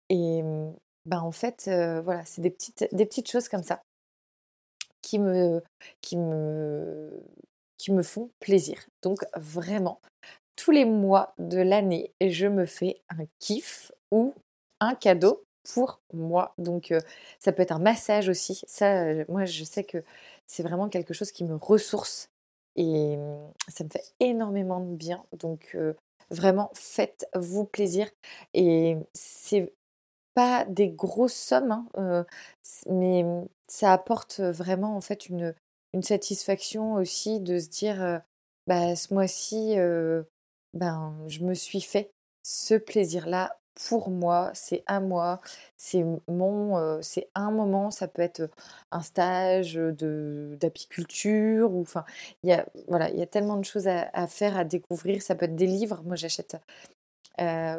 Et 0.08 0.42
ben, 1.06 1.20
en 1.20 1.32
fait, 1.32 1.70
voilà, 2.02 2.24
c'est 2.24 2.40
des 2.40 2.50
petites, 2.50 2.88
des 2.92 3.06
petites 3.06 3.30
choses 3.30 3.48
comme 3.48 3.62
ça 3.62 3.82
qui 5.02 5.18
me, 5.18 5.62
qui 6.00 6.16
me, 6.16 7.10
qui 7.78 7.92
me 7.92 8.02
font 8.02 8.30
plaisir. 8.40 8.78
Donc 9.02 9.24
vraiment, 9.36 10.00
tous 10.56 10.70
les 10.70 10.84
mois 10.84 11.32
de 11.38 11.58
l'année, 11.58 12.12
je 12.20 12.46
me 12.46 12.66
fais 12.66 13.00
un 13.08 13.24
kiff 13.38 13.92
ou 14.10 14.34
un 14.80 14.94
cadeau 14.94 15.42
pour 15.74 16.00
moi. 16.12 16.54
Donc 16.58 16.92
ça 17.38 17.52
peut 17.52 17.62
être 17.62 17.72
un 17.72 17.78
massage 17.78 18.28
aussi. 18.28 18.62
Ça, 18.66 19.04
moi, 19.28 19.44
je 19.44 19.64
sais 19.64 19.84
que 19.84 19.98
c'est 20.46 20.62
vraiment 20.62 20.88
quelque 20.88 21.14
chose 21.14 21.32
qui 21.32 21.44
me 21.44 21.54
ressource 21.56 22.30
et 22.76 23.16
mmh, 23.16 23.52
ça 23.68 23.84
me 23.84 23.90
fait 23.90 24.04
énormément 24.20 24.80
de 24.80 24.94
bien. 24.94 25.22
Donc 25.38 25.76
vraiment, 26.30 26.70
faites-vous 26.74 27.64
plaisir. 27.64 28.08
Et 28.54 28.96
c'est 29.14 29.72
pas 30.34 30.64
des 30.66 30.88
grosses 30.88 31.34
sommes, 31.34 31.72
hein, 31.94 32.26
mais 32.88 33.22
mmh, 33.24 33.48
ça 33.68 33.92
apporte 33.92 34.40
vraiment 34.40 34.96
en 34.96 35.00
fait 35.00 35.28
une, 35.28 35.54
une 35.94 36.02
satisfaction 36.02 36.94
aussi 36.94 37.40
de 37.40 37.58
se 37.58 37.68
dire 37.68 38.22
bah, 38.66 38.96
ce 38.96 39.12
mois-ci, 39.14 39.76
ben, 40.74 41.14
je 41.26 41.40
me 41.44 41.54
suis 41.54 41.80
fait 41.80 42.10
ce 42.42 42.74
plaisir-là 42.74 43.58
pour 43.86 44.10
moi, 44.10 44.50
c'est 44.54 44.82
à 44.86 45.00
moi, 45.00 45.40
c'est 45.76 46.04
mon, 46.28 47.00
c'est 47.02 47.28
un 47.34 47.50
moment, 47.50 47.90
ça 47.90 48.08
peut 48.08 48.22
être 48.22 48.50
un 48.90 49.02
stage 49.02 49.74
de 49.74 50.56
d'apiculture 50.60 51.70
enfin, 51.76 52.04
il 52.42 52.50
y 52.50 52.52
a 52.52 52.66
voilà, 52.88 53.10
il 53.10 53.18
y 53.18 53.22
a 53.22 53.26
tellement 53.26 53.56
de 53.56 53.64
choses 53.64 53.88
à, 53.88 54.26
faire, 54.26 54.56
à 54.56 54.64
découvrir. 54.64 55.22
Ça 55.22 55.34
peut 55.34 55.44
être 55.46 55.56
des 55.56 55.66
livres. 55.66 56.02
Moi, 56.04 56.16
j'achète 56.16 56.56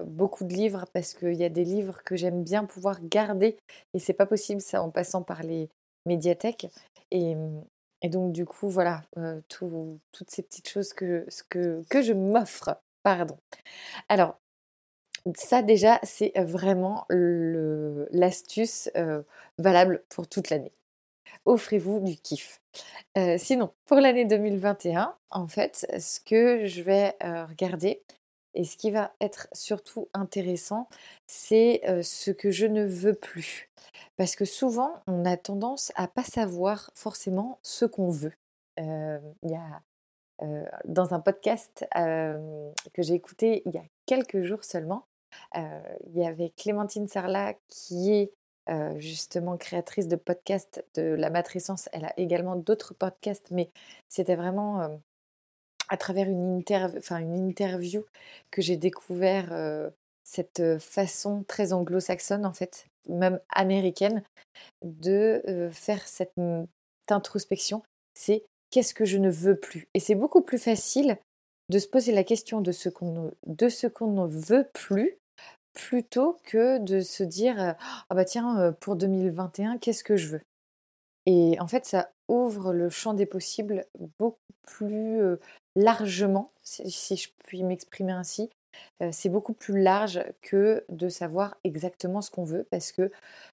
beaucoup 0.06 0.46
de 0.46 0.54
livres 0.54 0.86
parce 0.94 1.14
qu'il 1.14 1.34
y 1.34 1.44
a 1.44 1.50
des 1.50 1.66
livres 1.66 2.02
que 2.04 2.16
j'aime 2.16 2.44
bien 2.44 2.66
pouvoir 2.66 3.00
garder 3.04 3.58
et 3.94 4.00
c'est 4.00 4.14
pas 4.14 4.26
possible 4.26 4.62
ça 4.62 4.82
en 4.82 4.90
passant 4.90 5.22
par 5.22 5.44
les 5.44 5.70
médiathèques 6.06 6.68
et, 7.12 7.36
mmh, 7.36 7.64
donc 8.06 8.32
du 8.32 8.46
coup 8.46 8.70
voilà 8.70 9.02
toutes 9.50 10.30
ces 10.30 10.44
petites 10.44 10.70
choses 10.70 10.94
que, 10.94 11.26
que, 11.50 11.84
que 11.90 12.02
je 12.02 12.14
m'offre. 12.14 12.78
Pardon. 13.04 13.38
Alors, 14.10 14.38
ça 15.36 15.62
déjà, 15.62 16.00
c'est 16.04 16.32
vraiment 16.38 17.06
l'astuce 17.10 18.90
valable 19.58 20.04
pour 20.10 20.28
toute 20.28 20.50
l'année. 20.50 20.72
Offrez-vous 21.46 22.00
du 22.02 22.18
kiff. 22.18 22.62
sinon, 23.38 23.72
pour 23.86 23.98
l'année 23.98 24.26
2021, 24.26 25.16
en 25.32 25.48
fait, 25.48 25.88
ce 26.00 26.20
que 26.20 26.66
je 26.66 26.82
vais 26.82 27.16
regarder 27.22 28.02
et 28.56 28.64
ce 28.64 28.78
qui 28.78 28.92
va 28.92 29.14
être 29.22 29.48
surtout 29.54 30.10
intéressant, 30.14 30.90
c'est 31.28 31.82
ce 32.04 32.32
que 32.32 32.52
je 32.52 32.66
ne 32.66 32.86
veux 32.86 33.14
plus. 33.14 33.70
Parce 34.18 34.36
que 34.36 34.46
souvent, 34.46 34.94
on 35.08 35.26
a 35.26 35.38
tendance 35.38 35.92
à 35.96 36.08
pas 36.08 36.24
savoir 36.24 36.92
forcément 36.94 37.60
ce 37.64 37.86
qu'on 37.86 38.10
veut. 38.10 38.34
Il 38.78 39.22
y 39.44 39.56
a 39.56 39.82
dans 40.86 41.14
un 41.14 41.20
podcast 41.20 41.86
que 41.94 43.02
j'ai 43.02 43.14
écouté 43.14 43.62
il 43.66 43.74
y 43.74 43.78
a 43.78 43.84
quelques 44.06 44.42
jours 44.42 44.64
seulement, 44.64 45.06
il 45.56 46.16
y 46.16 46.26
avait 46.26 46.52
Clémentine 46.58 47.08
Sarlat 47.08 47.56
qui 47.68 48.14
est 48.14 48.32
justement 48.98 49.58
créatrice 49.58 50.08
de 50.08 50.16
podcasts 50.16 50.84
de 50.96 51.02
la 51.02 51.30
matrescence. 51.30 51.90
Elle 51.92 52.06
a 52.06 52.14
également 52.18 52.56
d'autres 52.56 52.94
podcasts, 52.94 53.52
mais 53.52 53.70
c'était 54.08 54.36
vraiment 54.36 55.00
à 55.90 55.98
travers 55.98 56.30
une, 56.30 56.64
une 56.64 57.36
interview 57.36 58.06
que 58.52 58.62
j'ai 58.62 58.78
découvert 58.78 59.92
cette 60.24 60.78
façon 60.80 61.44
très 61.48 61.74
anglo-saxonne, 61.74 62.46
en 62.46 62.54
fait, 62.54 62.86
même 63.08 63.40
américaine, 63.50 64.22
de 64.84 65.70
faire 65.72 66.08
cette 66.08 66.34
introspection. 67.10 67.82
C'est 68.14 68.44
qu'est-ce 68.70 68.94
que 68.94 69.06
je 69.06 69.18
ne 69.18 69.32
veux 69.32 69.56
plus? 69.56 69.88
Et 69.96 70.00
c'est 70.00 70.14
beaucoup 70.14 70.42
plus 70.42 70.60
facile 70.60 71.18
de 71.70 71.80
se 71.80 71.88
poser 71.88 72.12
la 72.12 72.24
question 72.24 72.62
de 72.62 72.72
ce 72.72 72.90
qu'on 72.90 73.34
ne, 73.56 73.90
qu'on 73.90 74.12
ne 74.12 74.28
veut 74.28 74.68
plus 74.74 75.19
plutôt 75.88 76.38
que 76.44 76.78
de 76.80 77.00
se 77.00 77.24
dire 77.24 77.76
ah 78.10 78.16
bah 78.16 78.26
tiens 78.26 78.74
pour 78.82 78.96
2021 78.96 79.78
qu'est-ce 79.78 80.04
que 80.04 80.18
je 80.18 80.28
veux? 80.28 80.42
et 81.26 81.58
en 81.60 81.68
fait 81.68 81.86
ça 81.86 82.12
ouvre 82.28 82.74
le 82.74 82.90
champ 82.90 83.14
des 83.14 83.26
possibles 83.26 83.86
beaucoup 84.20 84.38
plus 84.64 85.22
largement 85.76 86.52
si, 86.64 87.16
je 87.16 87.30
puis 87.46 87.64
m'exprimer 87.64 88.12
ainsi 88.12 88.50
c'est 89.12 89.30
beaucoup 89.30 89.54
plus 89.54 89.82
large 89.82 90.22
que 90.42 90.84
de 90.90 91.08
savoir 91.08 91.56
exactement 91.64 92.22
ce 92.22 92.30
qu'on 92.30 92.44
veut 92.44 92.66
parce 92.72 92.92
que 92.92 93.10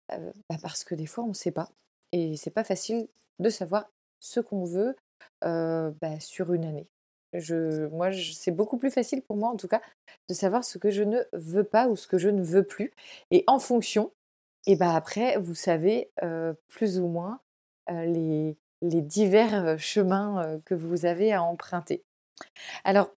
bah, 0.09 0.56
parce 0.61 0.85
que 0.85 0.95
des 0.95 1.06
fois 1.06 1.25
on 1.25 1.28
ne 1.28 1.33
sait 1.33 1.52
pas 1.52 1.71
et 2.12 2.37
c'est 2.37 2.50
pas 2.50 2.64
facile 2.64 3.09
de 3.38 3.50
savoir 3.50 3.88
ce 4.21 4.40
qu'on 4.40 4.64
veut 4.64 4.97
bah, 5.42 6.21
sur 6.21 6.52
une 6.52 6.64
année. 6.64 6.88
Je, 7.33 7.87
moi, 7.88 8.11
c'est 8.12 8.50
beaucoup 8.50 8.78
plus 8.78 8.90
facile 8.90 9.23
pour 9.23 9.37
moi, 9.37 9.50
en 9.50 9.56
tout 9.56 9.68
cas, 9.68 9.80
de 10.28 10.35
savoir 10.35 10.64
ce 10.64 10.78
que 10.78 10.90
je 10.90 11.02
ne 11.02 11.23
veux 11.33 11.64
pas 11.64 11.88
ou 11.88 11.97
ce 11.97 12.06
que 12.06 12.18
je 12.18 12.28
ne 12.28 12.42
veux 12.42 12.64
plus. 12.64 12.92
Et 13.30 13.45
en 13.47 13.59
fonction, 13.59 14.12
et 14.66 14.76
bah 14.76 14.95
après, 14.95 15.38
vous 15.38 15.54
savez 15.54 16.11
plus 16.68 16.99
ou 16.99 17.09
moins 17.09 17.40
les, 17.88 18.56
les, 18.83 19.00
divers 19.02 19.78
chemins 19.78 20.59
que 20.64 20.75
vous 20.75 21.06
avez 21.06 21.33
à 21.33 21.42
emprunter. 21.42 22.02
Alors, 22.85 23.11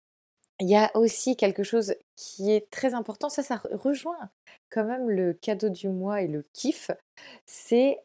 il 0.61 0.69
y 0.69 0.77
a 0.77 0.91
aussi 0.97 1.37
quelque 1.37 1.63
chose 1.63 1.95
qui 2.17 2.53
est 2.53 2.71
très 2.71 2.95
important, 2.95 3.29
ça, 3.29 3.43
ça 3.43 3.61
rejoint 3.73 4.31
quand 4.71 4.85
même 4.85 5.11
le 5.11 5.33
cadeau 5.35 5.69
du 5.69 5.89
mois 5.89 6.23
et 6.23 6.29
le 6.29 6.45
kiff, 6.53 6.91
c'est 7.47 7.99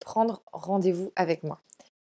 prendre 0.00 0.42
rendez-vous 0.52 1.12
avec 1.16 1.42
moi. 1.42 1.60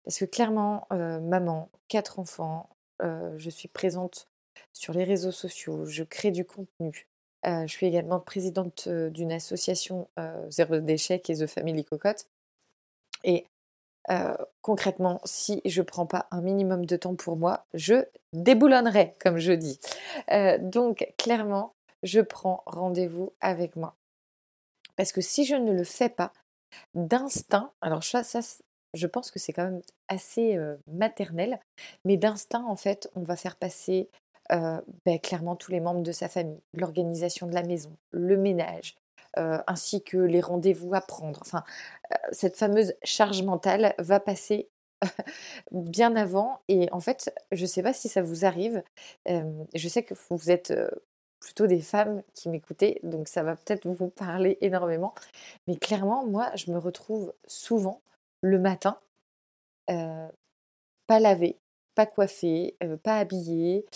Parce 0.05 0.19
que 0.19 0.25
clairement, 0.25 0.87
maman, 0.91 1.71
quatre 1.89 2.19
enfants, 2.19 2.67
je 3.03 3.51
suis 3.51 3.69
présente 3.69 4.29
sur 4.73 4.95
les 4.95 5.05
réseaux 5.05 5.33
sociaux, 5.33 5.85
je 5.87 6.05
crée 6.05 6.31
du 6.31 6.45
contenu. 6.45 7.07
je 7.45 7.67
suis 7.67 7.87
également 7.87 8.21
présidente 8.21 8.89
d'une 8.89 9.33
association 9.33 10.09
Zéro 10.49 10.79
déchet 10.79 11.21
qui 11.21 11.33
est 11.33 11.45
The 11.45 11.47
Family 11.47 11.85
Cocotte. 11.85 12.27
Et 13.25 13.47
concrètement, 14.61 15.21
si 15.25 15.61
je 15.65 15.81
ne 15.81 15.87
prends 15.87 16.07
pas 16.07 16.27
un 16.31 16.41
minimum 16.41 16.87
de 16.87 16.97
temps 16.97 17.15
pour 17.15 17.37
moi, 17.37 17.67
je 17.75 18.05
déboulonnerai, 18.33 19.15
comme 19.21 19.39
je 19.39 19.53
dis. 19.53 19.79
donc, 20.61 21.13
clairement, 21.19 21.75
je 22.03 22.21
prends 22.21 22.63
rendez-vous 22.67 23.33
avec 23.41 23.77
moi. 23.77 23.95
Parce 24.97 25.13
que 25.13 25.21
si 25.21 25.45
je 25.45 25.55
ne 25.55 25.73
le 25.73 25.85
fais 25.85 26.09
pas, 26.09 26.33
d'instinct, 26.95 27.73
alors 27.81 28.03
ça, 28.03 28.23
ça 28.23 28.41
je 28.95 29.07
pense 29.07 29.31
que 29.31 29.39
c'est 29.39 29.53
quand 29.53 29.65
même 29.65 29.83
assez 30.09 30.59
maternel, 30.87 31.59
mais 32.05 32.17
d'instinct, 32.17 32.65
en 32.65 32.77
fait, 32.77 33.11
on 33.15 33.23
va 33.23 33.37
faire 33.37 33.57
passer 33.57 34.09
ben, 34.51 35.19
clairement 35.23 35.57
tous 35.57 35.71
les 35.71 35.81
membres 35.81 36.03
de 36.03 36.13
sa 36.13 36.29
famille, 36.29 36.61
l'organisation 36.75 37.47
de 37.47 37.55
la 37.55 37.63
maison, 37.63 37.97
le 38.11 38.37
ménage, 38.37 38.97
ainsi 39.37 40.03
que 40.03 40.19
les 40.19 40.41
rendez-vous 40.41 40.95
à 40.95 41.01
prendre. 41.01 41.41
Enfin, 41.41 41.65
cette 42.33 42.57
fameuse 42.57 42.95
charge 43.03 43.43
mentale 43.43 43.95
va 43.99 44.21
passer 44.21 44.69
bien 45.71 46.15
avant. 46.17 46.61
Et 46.69 46.89
en 46.93 47.01
fait, 47.01 47.35
je 47.51 47.63
ne 47.63 47.67
sais 47.67 47.83
pas 47.83 47.95
si 47.95 48.09
ça 48.09 48.21
vous 48.21 48.45
arrive. 48.45 48.83
je 49.27 49.89
sais 49.89 50.03
que 50.03 50.15
vous 50.29 50.51
êtes 50.51 50.73
plutôt 51.43 51.67
des 51.67 51.81
femmes 51.81 52.23
qui 52.35 52.49
m'écoutaient, 52.49 53.01
donc 53.03 53.29
ça 53.29 53.43
va 53.43 53.57
peut-être 53.57 53.87
vous 53.89 54.09
parler 54.09 54.59
énormément. 54.61 55.13
Mais 55.67 55.77
clairement, 55.77 56.25
moi, 56.25 56.51
je 56.55 56.71
me 56.71 56.79
retrouve 56.79 57.33
souvent 57.47 58.01
le 58.43 58.59
matin, 58.59 58.99
pas 59.87 61.21
lavée, 61.21 61.57
pas 61.95 62.07
coiffée, 62.07 62.77
pas 63.03 63.19
habillée, 63.19 63.87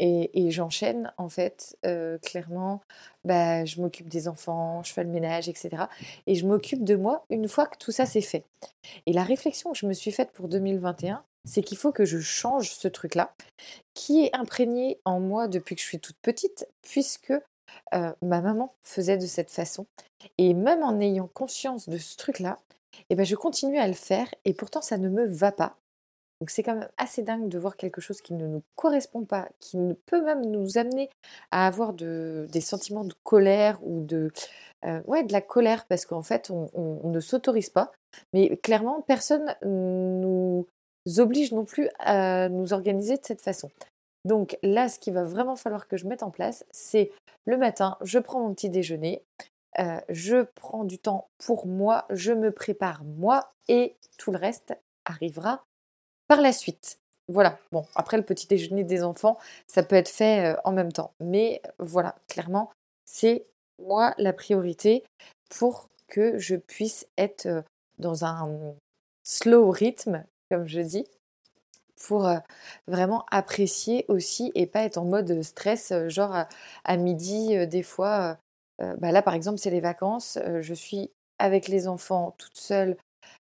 et, 0.00 0.50
j'enchaîne, 0.50 1.12
en 1.18 1.28
fait, 1.28 1.76
clairement, 2.22 2.80
bah, 3.24 3.64
je 3.64 3.80
m'occupe 3.80 4.08
des 4.08 4.28
enfants, 4.28 4.82
je 4.84 4.92
fais 4.92 5.02
le 5.02 5.10
ménage, 5.10 5.48
etc. 5.48 5.84
Et 6.26 6.34
je 6.36 6.46
m'occupe 6.46 6.84
de 6.84 6.94
moi 6.94 7.24
une 7.30 7.48
fois 7.48 7.66
que 7.66 7.76
tout 7.78 7.92
ça 7.92 8.06
c'est 8.06 8.20
fait. 8.20 8.44
Et 9.06 9.12
la 9.12 9.24
réflexion 9.24 9.72
que 9.72 9.78
je 9.78 9.86
me 9.86 9.92
suis 9.92 10.12
faite 10.12 10.30
pour 10.32 10.48
2021, 10.48 11.24
c'est 11.44 11.62
qu'il 11.62 11.78
faut 11.78 11.92
que 11.92 12.04
je 12.04 12.18
change 12.20 12.70
ce 12.70 12.88
truc-là, 12.88 13.34
qui 13.94 14.24
est 14.24 14.34
imprégné 14.36 15.00
en 15.04 15.18
moi 15.18 15.48
depuis 15.48 15.74
que 15.74 15.80
je 15.80 15.86
suis 15.86 16.00
toute 16.00 16.18
petite, 16.22 16.68
puisque 16.82 17.32
ma 17.92 18.40
maman 18.40 18.72
faisait 18.82 19.18
de 19.18 19.26
cette 19.26 19.50
façon. 19.50 19.86
Et 20.36 20.54
même 20.54 20.82
en 20.82 21.00
ayant 21.00 21.28
conscience 21.28 21.88
de 21.88 21.98
ce 21.98 22.16
truc-là, 22.16 22.58
eh 23.10 23.14
ben, 23.14 23.24
je 23.24 23.36
continue 23.36 23.78
à 23.78 23.86
le 23.86 23.94
faire, 23.94 24.28
et 24.44 24.54
pourtant 24.54 24.82
ça 24.82 24.98
ne 24.98 25.08
me 25.08 25.26
va 25.26 25.52
pas. 25.52 25.74
Donc 26.40 26.50
c'est 26.50 26.62
quand 26.62 26.74
même 26.74 26.88
assez 26.96 27.22
dingue 27.22 27.48
de 27.48 27.58
voir 27.58 27.76
quelque 27.76 28.00
chose 28.00 28.20
qui 28.20 28.32
ne 28.32 28.46
nous 28.46 28.62
correspond 28.76 29.24
pas, 29.24 29.48
qui 29.58 29.76
peut 30.06 30.22
même 30.22 30.46
nous 30.46 30.78
amener 30.78 31.10
à 31.50 31.66
avoir 31.66 31.92
des 31.92 32.60
sentiments 32.60 33.04
de 33.04 33.14
colère 33.24 33.80
ou 33.82 34.04
de, 34.04 34.30
euh, 34.84 35.00
ouais, 35.06 35.24
de 35.24 35.32
la 35.32 35.40
colère 35.40 35.84
parce 35.86 36.06
qu'en 36.06 36.22
fait 36.22 36.50
on, 36.50 37.00
ne 37.08 37.20
s'autorise 37.20 37.70
pas. 37.70 37.90
Mais 38.32 38.56
clairement, 38.58 39.02
personne 39.02 39.56
nous 39.64 40.66
oblige 41.16 41.52
non 41.52 41.64
plus 41.64 41.88
à 41.98 42.48
nous 42.48 42.72
organiser 42.72 43.16
de 43.16 43.24
cette 43.24 43.40
façon. 43.42 43.70
Donc 44.24 44.58
là, 44.62 44.88
ce 44.88 44.98
qu'il 44.98 45.14
va 45.14 45.24
vraiment 45.24 45.56
falloir 45.56 45.88
que 45.88 45.96
je 45.96 46.06
mette 46.06 46.22
en 46.22 46.30
place, 46.30 46.64
c'est 46.70 47.10
le 47.46 47.56
matin, 47.56 47.96
je 48.02 48.18
prends 48.18 48.40
mon 48.40 48.54
petit 48.54 48.68
déjeuner, 48.68 49.22
je 50.08 50.42
prends 50.54 50.84
du 50.84 50.98
temps 50.98 51.28
pour 51.38 51.66
moi, 51.66 52.04
je 52.10 52.32
me 52.32 52.50
prépare 52.50 53.04
moi 53.04 53.50
et 53.68 53.96
tout 54.18 54.32
le 54.32 54.38
reste 54.38 54.76
arrivera 55.04 55.64
par 56.26 56.40
la 56.40 56.52
suite. 56.52 56.98
Voilà, 57.28 57.58
bon, 57.72 57.84
après 57.94 58.16
le 58.16 58.22
petit 58.22 58.46
déjeuner 58.46 58.84
des 58.84 59.02
enfants, 59.02 59.38
ça 59.66 59.82
peut 59.82 59.96
être 59.96 60.08
fait 60.08 60.56
en 60.64 60.72
même 60.72 60.92
temps. 60.92 61.12
Mais 61.20 61.60
voilà, 61.78 62.14
clairement, 62.26 62.70
c'est 63.04 63.44
moi 63.78 64.14
la 64.18 64.32
priorité 64.32 65.04
pour 65.50 65.88
que 66.08 66.38
je 66.38 66.56
puisse 66.56 67.06
être 67.18 67.62
dans 67.98 68.24
un 68.24 68.74
slow 69.24 69.70
rythme, 69.70 70.24
comme 70.50 70.66
je 70.66 70.80
dis, 70.80 71.06
pour 72.06 72.30
vraiment 72.86 73.26
apprécier 73.30 74.06
aussi 74.08 74.50
et 74.54 74.66
pas 74.66 74.84
être 74.84 74.98
en 74.98 75.04
mode 75.04 75.42
stress, 75.42 75.92
genre 76.08 76.46
à, 76.84 76.96
midi, 76.96 77.66
des 77.66 77.82
fois, 77.82 78.38
bah 78.78 79.12
là 79.12 79.22
par 79.22 79.34
exemple 79.34 79.58
c'est 79.58 79.70
les 79.70 79.80
vacances, 79.80 80.38
je 80.60 80.74
suis 80.74 81.10
avec 81.38 81.68
les 81.68 81.88
enfants 81.88 82.34
toute 82.38 82.56
seule 82.56 82.96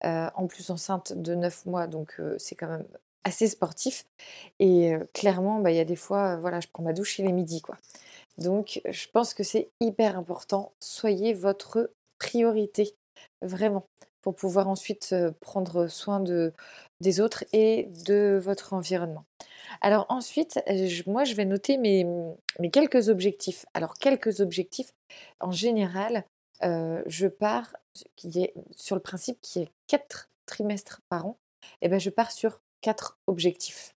en 0.02 0.46
plus 0.46 0.70
enceinte 0.70 1.12
de 1.12 1.34
9 1.34 1.66
mois, 1.66 1.86
donc 1.86 2.20
c'est 2.38 2.54
quand 2.56 2.68
même 2.68 2.86
assez 3.24 3.48
sportif. 3.48 4.04
Et 4.60 4.94
clairement, 5.14 5.60
bah, 5.60 5.70
il 5.70 5.76
y 5.76 5.80
a 5.80 5.84
des 5.84 5.96
fois, 5.96 6.36
voilà, 6.36 6.60
je 6.60 6.68
prends 6.72 6.82
ma 6.82 6.92
douche 6.94 7.18
il 7.18 7.26
est 7.26 7.32
midi, 7.32 7.60
quoi. 7.60 7.76
Donc, 8.38 8.80
je 8.88 9.06
pense 9.12 9.34
que 9.34 9.42
c'est 9.42 9.68
hyper 9.80 10.18
important. 10.18 10.72
Soyez 10.80 11.34
votre 11.34 11.90
priorité, 12.18 12.94
vraiment, 13.42 13.84
pour 14.22 14.34
pouvoir 14.34 14.68
ensuite 14.68 15.14
prendre 15.40 15.88
soin 15.88 16.20
de, 16.20 16.52
des 17.00 17.20
autres 17.20 17.44
et 17.52 17.88
de 18.06 18.38
votre 18.42 18.72
environnement. 18.72 19.24
Alors 19.80 20.06
ensuite, 20.08 20.60
moi, 21.06 21.24
je 21.24 21.34
vais 21.34 21.44
noter 21.44 21.78
mes, 21.78 22.06
mes 22.58 22.70
quelques 22.70 23.08
objectifs. 23.08 23.64
Alors, 23.74 23.94
quelques 23.94 24.40
objectifs, 24.40 24.92
en 25.40 25.52
général, 25.52 26.24
je 26.62 27.26
pars 27.26 27.74
qui 28.16 28.28
est 28.40 28.54
sur 28.76 28.96
le 28.96 29.02
principe 29.02 29.40
qui 29.40 29.60
est 29.60 29.68
quatre 29.86 30.28
trimestres 30.46 31.00
par 31.08 31.26
an, 31.26 31.38
et 31.80 31.86
eh 31.86 31.88
ben 31.88 31.98
je 31.98 32.10
pars 32.10 32.32
sur 32.32 32.60
quatre 32.80 33.18
objectifs 33.26 33.94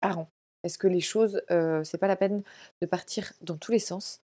par 0.00 0.18
an. 0.18 0.28
Parce 0.62 0.76
que 0.76 0.88
les 0.88 1.00
choses, 1.00 1.42
c'est 1.84 1.98
pas 1.98 2.08
la 2.08 2.16
peine 2.16 2.42
de 2.80 2.86
partir 2.86 3.32
dans 3.42 3.56
tous 3.56 3.72
les 3.72 3.78
sens. 3.78 4.20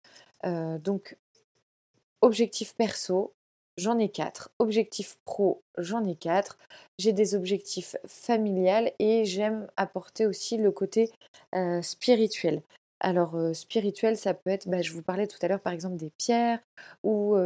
donc, 0.44 1.16
objectif 2.20 2.74
perso, 2.74 3.32
j'en 3.78 3.98
ai 3.98 4.10
quatre. 4.10 4.50
Objectif 4.58 5.16
pro, 5.24 5.62
j'en 5.78 6.04
ai 6.04 6.14
quatre. 6.14 6.58
J'ai 6.98 7.12
des 7.12 7.34
objectifs 7.34 7.96
familiales 8.06 8.92
et 8.98 9.24
j'aime 9.24 9.68
apporter 9.76 10.26
aussi 10.26 10.58
le 10.58 10.70
côté 10.70 11.10
spirituel. 11.82 12.62
Alors, 13.00 13.36
spirituel, 13.54 14.16
ça 14.16 14.34
peut 14.34 14.50
être, 14.50 14.68
bah, 14.68 14.82
je 14.82 14.92
vous 14.92 15.02
parlais 15.02 15.26
tout 15.26 15.38
à 15.40 15.48
l'heure 15.48 15.60
par 15.60 15.72
exemple 15.72 15.96
des 15.96 16.10
pierres 16.18 16.58
ou 17.04 17.36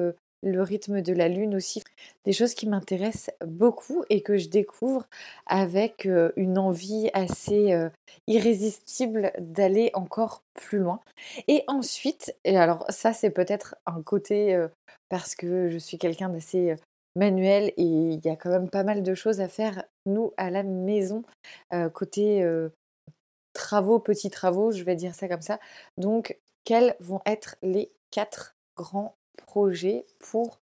le 0.42 0.62
rythme 0.62 1.02
de 1.02 1.12
la 1.12 1.28
lune 1.28 1.55
aussi, 1.55 1.83
des 2.24 2.33
choses 2.33 2.55
qui 2.55 2.68
m'intéressent 2.68 3.35
beaucoup 3.46 4.05
et 4.11 4.22
que 4.22 4.37
je 4.37 4.48
découvre 4.48 5.07
avec 5.46 6.09
une 6.37 6.59
envie 6.59 7.11
assez 7.14 7.76
irrésistible 8.26 9.33
d'aller 9.38 9.90
encore 9.94 10.42
plus 10.55 10.78
loin. 10.78 11.00
Et 11.48 11.64
ensuite, 11.68 12.35
et 12.44 12.57
alors 12.57 12.85
ça 12.88 13.12
c'est 13.12 13.31
peut-être 13.31 13.76
un 13.87 14.02
côté 14.02 14.66
parce 15.09 15.35
que 15.35 15.68
je 15.68 15.78
suis 15.78 15.98
quelqu'un 15.98 16.28
d'assez 16.28 16.74
manuel 17.14 17.72
et 17.76 17.83
il 17.83 18.24
y 18.24 18.28
a 18.28 18.37
quand 18.37 18.50
même 18.50 18.70
pas 18.70 18.85
mal 18.85 19.02
de 19.02 19.14
choses 19.14 19.40
à 19.40 19.48
faire 19.48 19.85
nous 20.07 20.33
à 20.37 20.50
la 20.50 20.62
maison 20.62 21.22
côté 21.92 22.44
travaux, 23.52 23.98
petits 23.98 24.31
travaux, 24.31 24.72
je 24.72 24.83
vais 24.83 24.96
dire 24.96 25.14
ça 25.14 25.28
comme 25.28 25.42
ça. 25.42 25.61
Donc 25.98 26.38
quels 26.64 26.96
vont 27.00 27.20
être 27.26 27.57
les 27.62 27.90
quatre 28.11 28.55
grands 28.76 29.14
projet 29.47 30.05
pour 30.18 30.61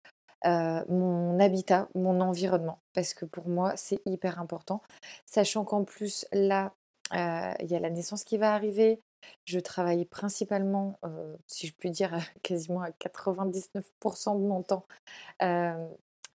mon 0.45 1.39
habitat, 1.39 1.88
mon 1.95 2.19
environnement. 2.19 2.78
Parce 2.93 3.13
que 3.13 3.26
pour 3.26 3.47
moi, 3.47 3.73
c'est 3.78 4.02
hyper 4.06 4.39
important. 4.39 4.82
Sachant 5.26 5.63
qu'en 5.63 5.86
plus, 5.86 6.26
là, 6.34 6.73
il 7.13 7.67
y 7.67 7.76
a 7.76 7.80
la 7.80 7.89
naissance 7.89 8.23
qui 8.26 8.38
va 8.38 8.54
arriver. 8.54 8.99
Je 9.45 9.60
travaille 9.60 10.04
principalement, 10.04 10.99
si 11.47 11.67
je 11.67 11.73
puis 11.73 11.91
dire, 11.91 12.12
quasiment 12.43 12.82
à 12.82 12.89
99% 12.89 14.41
de 14.41 14.45
mon 14.45 14.63
temps 14.63 14.86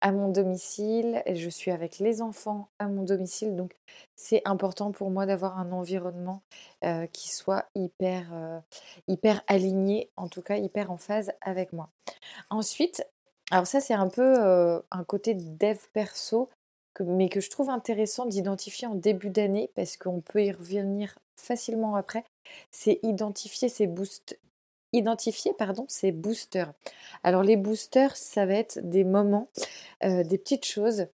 à 0.02 0.12
mon 0.12 0.30
domicile. 0.30 1.24
Je 1.32 1.50
suis 1.50 1.72
avec 1.72 2.00
les 2.00 2.22
enfants 2.22 2.70
à 2.80 2.88
mon 2.88 3.04
domicile. 3.04 3.56
Donc, 3.56 3.72
c'est 4.16 4.42
important 4.46 4.92
pour 4.92 5.10
moi 5.10 5.26
d'avoir 5.26 5.60
un 5.60 5.72
environnement 5.72 6.42
qui 7.14 7.30
soit 7.30 7.66
hyper, 7.76 8.62
hyper 9.08 9.42
aligné, 9.48 10.10
en 10.18 10.28
tout 10.28 10.42
cas 10.42 10.58
hyper 10.58 10.92
en 10.92 10.98
phase 10.98 11.32
avec 11.42 11.74
moi. 11.74 11.90
Ensuite, 12.50 13.06
alors 13.52 13.68
ça, 13.68 13.80
c'est 13.80 13.94
un 13.94 14.10
peu 14.10 14.82
un 14.92 15.04
côté 15.06 15.34
dev 15.34 15.78
perso, 15.94 16.50
mais 17.00 17.30
que 17.30 17.40
je 17.40 17.50
trouve 17.50 17.70
intéressant 17.70 18.26
d'identifier 18.26 18.88
en 18.88 18.96
début 18.96 19.30
d'année 19.30 19.70
parce 19.76 19.98
qu'on 19.98 20.20
peut 20.20 20.44
y 20.44 20.52
revenir 20.52 21.16
facilement 21.40 21.96
après. 21.96 22.24
C'est 22.72 23.00
identifier 23.04 23.70
ses 23.70 23.88
boosts 23.88 24.40
identifier 24.94 25.54
pardon, 25.54 25.86
ces 25.88 26.12
boosters. 26.12 26.74
Alors 27.24 27.44
les 27.44 27.58
boosters, 27.58 28.16
ça 28.16 28.46
va 28.46 28.56
être 28.56 28.80
des 28.82 29.04
moments, 29.04 29.50
euh, 30.04 30.24
des 30.24 30.38
petites 30.38 30.66
choses 30.66 31.08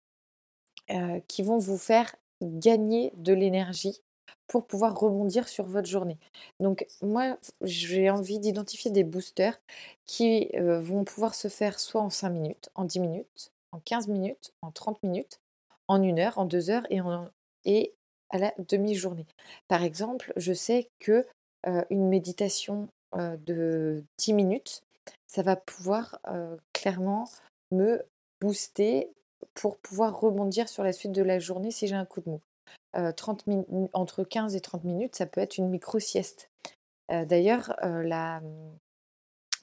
euh, 0.90 1.20
qui 1.28 1.42
vont 1.42 1.58
vous 1.58 1.78
faire 1.78 2.14
gagner 2.42 3.12
de 3.16 3.32
l'énergie 3.32 4.00
pour 4.46 4.66
pouvoir 4.66 4.98
rebondir 4.98 5.48
sur 5.48 5.64
votre 5.66 5.88
journée. 5.88 6.18
Donc 6.60 6.86
moi, 7.00 7.38
j'ai 7.62 8.10
envie 8.10 8.38
d'identifier 8.38 8.90
des 8.90 9.04
boosters 9.04 9.58
qui 10.06 10.50
euh, 10.54 10.80
vont 10.80 11.04
pouvoir 11.04 11.34
se 11.34 11.48
faire 11.48 11.80
soit 11.80 12.02
en 12.02 12.10
5 12.10 12.30
minutes, 12.30 12.68
en 12.74 12.84
10 12.84 13.00
minutes, 13.00 13.52
en 13.70 13.80
15 13.80 14.08
minutes, 14.08 14.52
en 14.60 14.70
30 14.70 15.02
minutes, 15.02 15.40
en 15.88 16.02
1 16.02 16.18
heure, 16.18 16.38
en 16.38 16.44
2 16.44 16.70
heures 16.70 16.86
et, 16.90 17.00
en, 17.00 17.28
et 17.64 17.94
à 18.30 18.38
la 18.38 18.52
demi-journée. 18.58 19.26
Par 19.68 19.82
exemple, 19.82 20.32
je 20.36 20.52
sais 20.52 20.90
que 20.98 21.26
une 21.90 22.08
méditation 22.08 22.88
de 23.16 24.02
10 24.18 24.32
minutes, 24.32 24.82
ça 25.26 25.42
va 25.42 25.56
pouvoir 25.56 26.18
clairement 26.72 27.28
me 27.70 28.02
booster 28.40 29.10
pour 29.54 29.78
pouvoir 29.78 30.18
rebondir 30.20 30.68
sur 30.68 30.84
la 30.84 30.92
suite 30.92 31.12
de 31.12 31.22
la 31.22 31.38
journée 31.38 31.70
si 31.70 31.86
j'ai 31.86 31.94
un 31.94 32.04
coup 32.04 32.20
de 32.20 32.30
mou. 32.30 32.40
30 33.16 33.44
entre 33.94 34.24
15 34.24 34.54
et 34.54 34.60
30 34.60 34.84
minutes, 34.84 35.16
ça 35.16 35.26
peut 35.26 35.40
être 35.40 35.58
une 35.58 35.68
micro-sieste. 35.68 36.50
D'ailleurs, 37.08 37.74
la 37.82 38.40
mmh, 38.40 38.78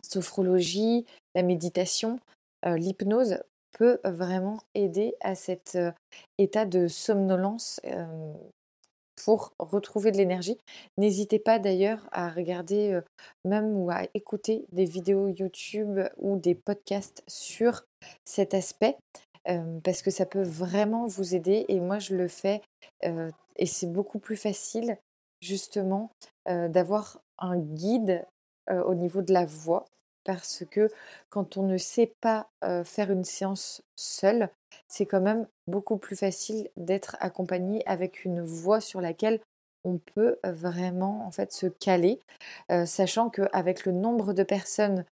sophrologie, 0.03 1.05
la 1.35 1.43
méditation, 1.43 2.19
l'hypnose 2.65 3.39
peut 3.71 3.99
vraiment 4.03 4.59
aider 4.73 5.15
à 5.21 5.35
cet 5.35 5.77
état 6.37 6.65
de 6.65 6.87
somnolence 6.87 7.79
pour 9.23 9.53
retrouver 9.59 10.11
de 10.11 10.17
l'énergie. 10.17 10.57
N'hésitez 10.97 11.39
pas 11.39 11.59
d'ailleurs 11.59 12.07
à 12.11 12.29
regarder 12.29 12.99
même 13.45 13.75
ou 13.77 13.89
à 13.91 14.03
écouter 14.13 14.65
des 14.71 14.85
vidéos 14.85 15.27
YouTube 15.27 15.99
ou 16.17 16.37
des 16.37 16.55
podcasts 16.55 17.23
sur 17.27 17.83
cet 18.25 18.53
aspect 18.53 18.97
parce 19.83 20.01
que 20.01 20.11
ça 20.11 20.25
peut 20.25 20.43
vraiment 20.43 21.07
vous 21.07 21.35
aider 21.35 21.65
et 21.69 21.79
moi 21.79 21.99
je 21.99 22.15
le 22.15 22.27
fais 22.27 22.61
et 23.01 23.65
c'est 23.65 23.91
beaucoup 23.91 24.19
plus 24.19 24.37
facile 24.37 24.97
justement 25.41 26.11
d'avoir 26.45 27.19
un 27.39 27.57
guide 27.57 28.25
au 28.69 28.93
niveau 28.93 29.21
de 29.21 29.33
la 29.33 29.45
voix 29.45 29.85
parce 30.29 30.63
que 30.69 30.91
quand 31.31 31.57
on 31.57 31.63
ne 31.63 31.79
sait 31.79 32.13
pas 32.21 32.49
faire 32.83 33.09
une 33.09 33.23
séance 33.23 33.81
seule, 33.95 34.51
c'est 34.87 35.07
quand 35.07 35.21
même 35.21 35.47
beaucoup 35.65 35.97
plus 35.97 36.15
facile 36.15 36.69
d'être 36.77 37.17
accompagné 37.19 37.81
avec 37.87 38.25
une 38.25 38.43
voix 38.43 38.79
sur 38.79 39.01
laquelle 39.01 39.39
on 39.83 39.97
peut 39.97 40.37
vraiment 40.43 41.25
en 41.25 41.31
fait 41.31 41.51
se 41.51 41.65
caler, 41.65 42.19
sachant 42.85 43.31
qu'avec 43.31 43.87
le 43.87 43.91
nombre 43.91 44.33
de 44.33 44.43
personnes 44.43 45.03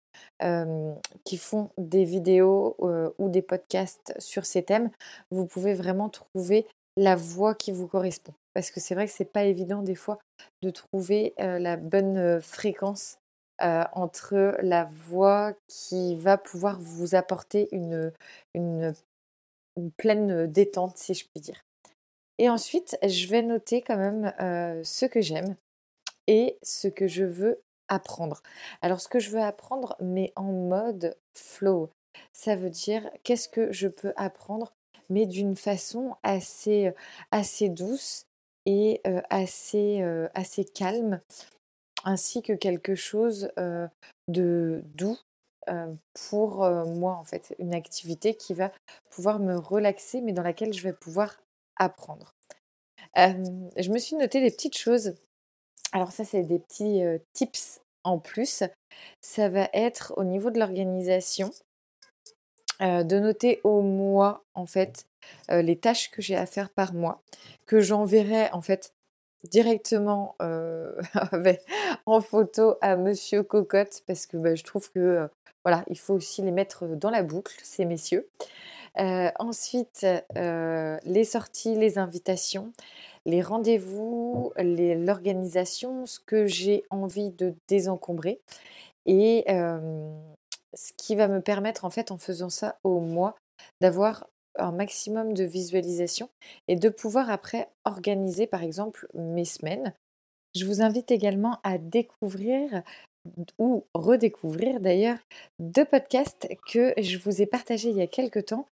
qui 1.24 1.36
font 1.36 1.70
des 1.78 2.04
vidéos 2.04 2.76
ou 3.18 3.28
des 3.28 3.42
podcasts 3.42 4.14
sur 4.20 4.46
ces 4.46 4.62
thèmes, 4.62 4.88
vous 5.32 5.46
pouvez 5.46 5.74
vraiment 5.74 6.10
trouver 6.10 6.68
la 6.96 7.16
voix 7.16 7.56
qui 7.56 7.72
vous 7.72 7.88
correspond. 7.88 8.34
Parce 8.54 8.70
que 8.70 8.78
c'est 8.78 8.94
vrai 8.94 9.06
que 9.06 9.12
c'est 9.12 9.32
pas 9.32 9.42
évident 9.42 9.82
des 9.82 9.96
fois 9.96 10.20
de 10.62 10.70
trouver 10.70 11.34
la 11.38 11.76
bonne 11.76 12.40
fréquence 12.40 13.18
entre 13.60 14.56
la 14.62 14.84
voix 14.84 15.52
qui 15.66 16.16
va 16.16 16.38
pouvoir 16.38 16.78
vous 16.80 17.14
apporter 17.14 17.68
une, 17.72 18.12
une, 18.54 18.94
pleine 19.96 20.46
détente, 20.46 20.96
si 20.96 21.14
je 21.14 21.24
puis 21.24 21.40
dire. 21.40 21.64
Et 22.38 22.48
ensuite, 22.48 22.98
je 23.02 23.26
vais 23.28 23.42
noter 23.42 23.82
quand 23.82 23.96
même 23.96 24.32
ce 24.84 25.06
que 25.06 25.20
j'aime 25.20 25.56
et 26.26 26.58
ce 26.62 26.88
que 26.88 27.06
je 27.06 27.24
veux 27.24 27.60
apprendre. 27.88 28.42
Alors, 28.82 29.00
ce 29.00 29.08
que 29.08 29.18
je 29.18 29.30
veux 29.30 29.40
apprendre, 29.40 29.96
mais 30.00 30.32
en 30.36 30.52
mode 30.52 31.16
flow, 31.34 31.90
ça 32.32 32.56
veut 32.56 32.70
dire 32.70 33.10
qu'est-ce 33.24 33.48
que 33.48 33.72
je 33.72 33.88
peux 33.88 34.12
apprendre, 34.16 34.72
mais 35.10 35.26
d'une 35.26 35.56
façon 35.56 36.16
assez, 36.22 36.92
assez 37.30 37.68
douce 37.68 38.26
et 38.66 39.00
assez, 39.30 40.02
assez 40.34 40.64
calme 40.64 41.20
ainsi 42.04 42.42
que 42.42 42.52
quelque 42.52 42.94
chose 42.94 43.50
de 44.28 44.82
doux 44.94 45.18
pour 46.28 46.58
moi 46.86 47.14
en 47.14 47.24
fait, 47.24 47.54
une 47.58 47.74
activité 47.74 48.34
qui 48.34 48.54
va 48.54 48.72
pouvoir 49.10 49.38
me 49.38 49.56
relaxer 49.56 50.20
mais 50.20 50.32
dans 50.32 50.42
laquelle 50.42 50.72
je 50.72 50.82
vais 50.82 50.92
pouvoir 50.92 51.36
apprendre. 51.76 52.34
je 53.16 53.90
me 53.90 53.98
suis 53.98 54.16
noté 54.16 54.40
des 54.40 54.50
petites 54.50 54.76
choses. 54.76 55.14
Alors 55.92 56.12
ça 56.12 56.24
c'est 56.24 56.42
des 56.42 56.58
petits 56.58 57.02
tips 57.32 57.80
en 58.04 58.18
plus. 58.18 58.62
Ça 59.20 59.48
va 59.48 59.68
être 59.72 60.14
au 60.16 60.24
niveau 60.24 60.50
de 60.50 60.58
l'organisation, 60.58 61.50
de 62.80 63.18
noter 63.18 63.60
au 63.64 63.82
mois 63.82 64.42
en 64.54 64.66
fait 64.66 65.04
les 65.50 65.76
tâches 65.76 66.10
que 66.10 66.22
j'ai 66.22 66.36
à 66.36 66.46
faire 66.46 66.70
par 66.70 66.94
mois, 66.94 67.20
que 67.66 67.80
j'enverrai 67.80 68.50
en 68.52 68.62
fait 68.62 68.92
directement 69.44 70.36
en 72.06 72.20
photo 72.20 72.76
à 72.80 72.96
Monsieur 72.96 73.42
Cocotte 73.42 74.02
parce 74.06 74.26
que 74.26 74.36
bah, 74.36 74.54
je 74.54 74.64
trouve 74.64 74.90
que 74.90 75.28
voilà, 75.64 75.84
il 75.88 75.98
faut 75.98 76.14
aussi 76.14 76.42
les 76.42 76.50
mettre 76.50 76.86
dans 76.86 77.10
la 77.10 77.22
boucle, 77.22 77.54
ces 77.62 77.84
messieurs. 77.84 78.28
ensuite, 78.96 80.06
les 80.34 81.24
sorties, 81.24 81.74
les 81.74 81.98
invitations, 81.98 82.72
les 83.26 83.42
rendez-vous, 83.42 84.52
l'organisation, 84.56 86.06
ce 86.06 86.20
que 86.20 86.46
j'ai 86.46 86.84
envie 86.90 87.30
de 87.30 87.54
désencombrer 87.68 88.40
et 89.06 89.44
ce 90.74 90.92
qui 90.96 91.16
va 91.16 91.28
me 91.28 91.40
permettre 91.40 91.84
en 91.84 91.90
fait 91.90 92.10
en 92.10 92.18
faisant 92.18 92.50
ça 92.50 92.78
au 92.84 93.00
mois 93.00 93.34
d'avoir 93.80 94.26
un 94.58 94.72
maximum 94.72 95.32
de 95.32 95.44
visualisation 95.44 96.28
et 96.66 96.76
de 96.76 96.88
pouvoir 96.88 97.30
après 97.30 97.68
organiser 97.84 98.46
par 98.46 98.62
exemple 98.62 99.08
mes 99.14 99.44
semaines. 99.44 99.92
Je 100.54 100.64
vous 100.64 100.82
invite 100.82 101.10
également 101.10 101.58
à 101.62 101.78
découvrir 101.78 102.82
ou 103.58 103.84
redécouvrir 103.94 104.80
d'ailleurs 104.80 105.18
deux 105.58 105.84
podcasts 105.84 106.48
que 106.72 106.94
je 106.96 107.18
vous 107.18 107.42
ai 107.42 107.46
partagés 107.46 107.90
il 107.90 107.96
y 107.96 108.02
a 108.02 108.06
quelques 108.06 108.46
temps 108.46 108.66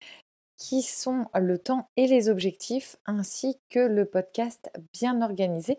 qui 0.59 0.83
sont 0.83 1.27
le 1.35 1.59
temps 1.59 1.89
et 1.97 2.07
les 2.07 2.29
objectifs 2.29 2.97
ainsi 3.07 3.57
que 3.71 3.81
le 3.81 4.05
podcast 4.05 4.71
bien 4.93 5.23
organisé 5.23 5.79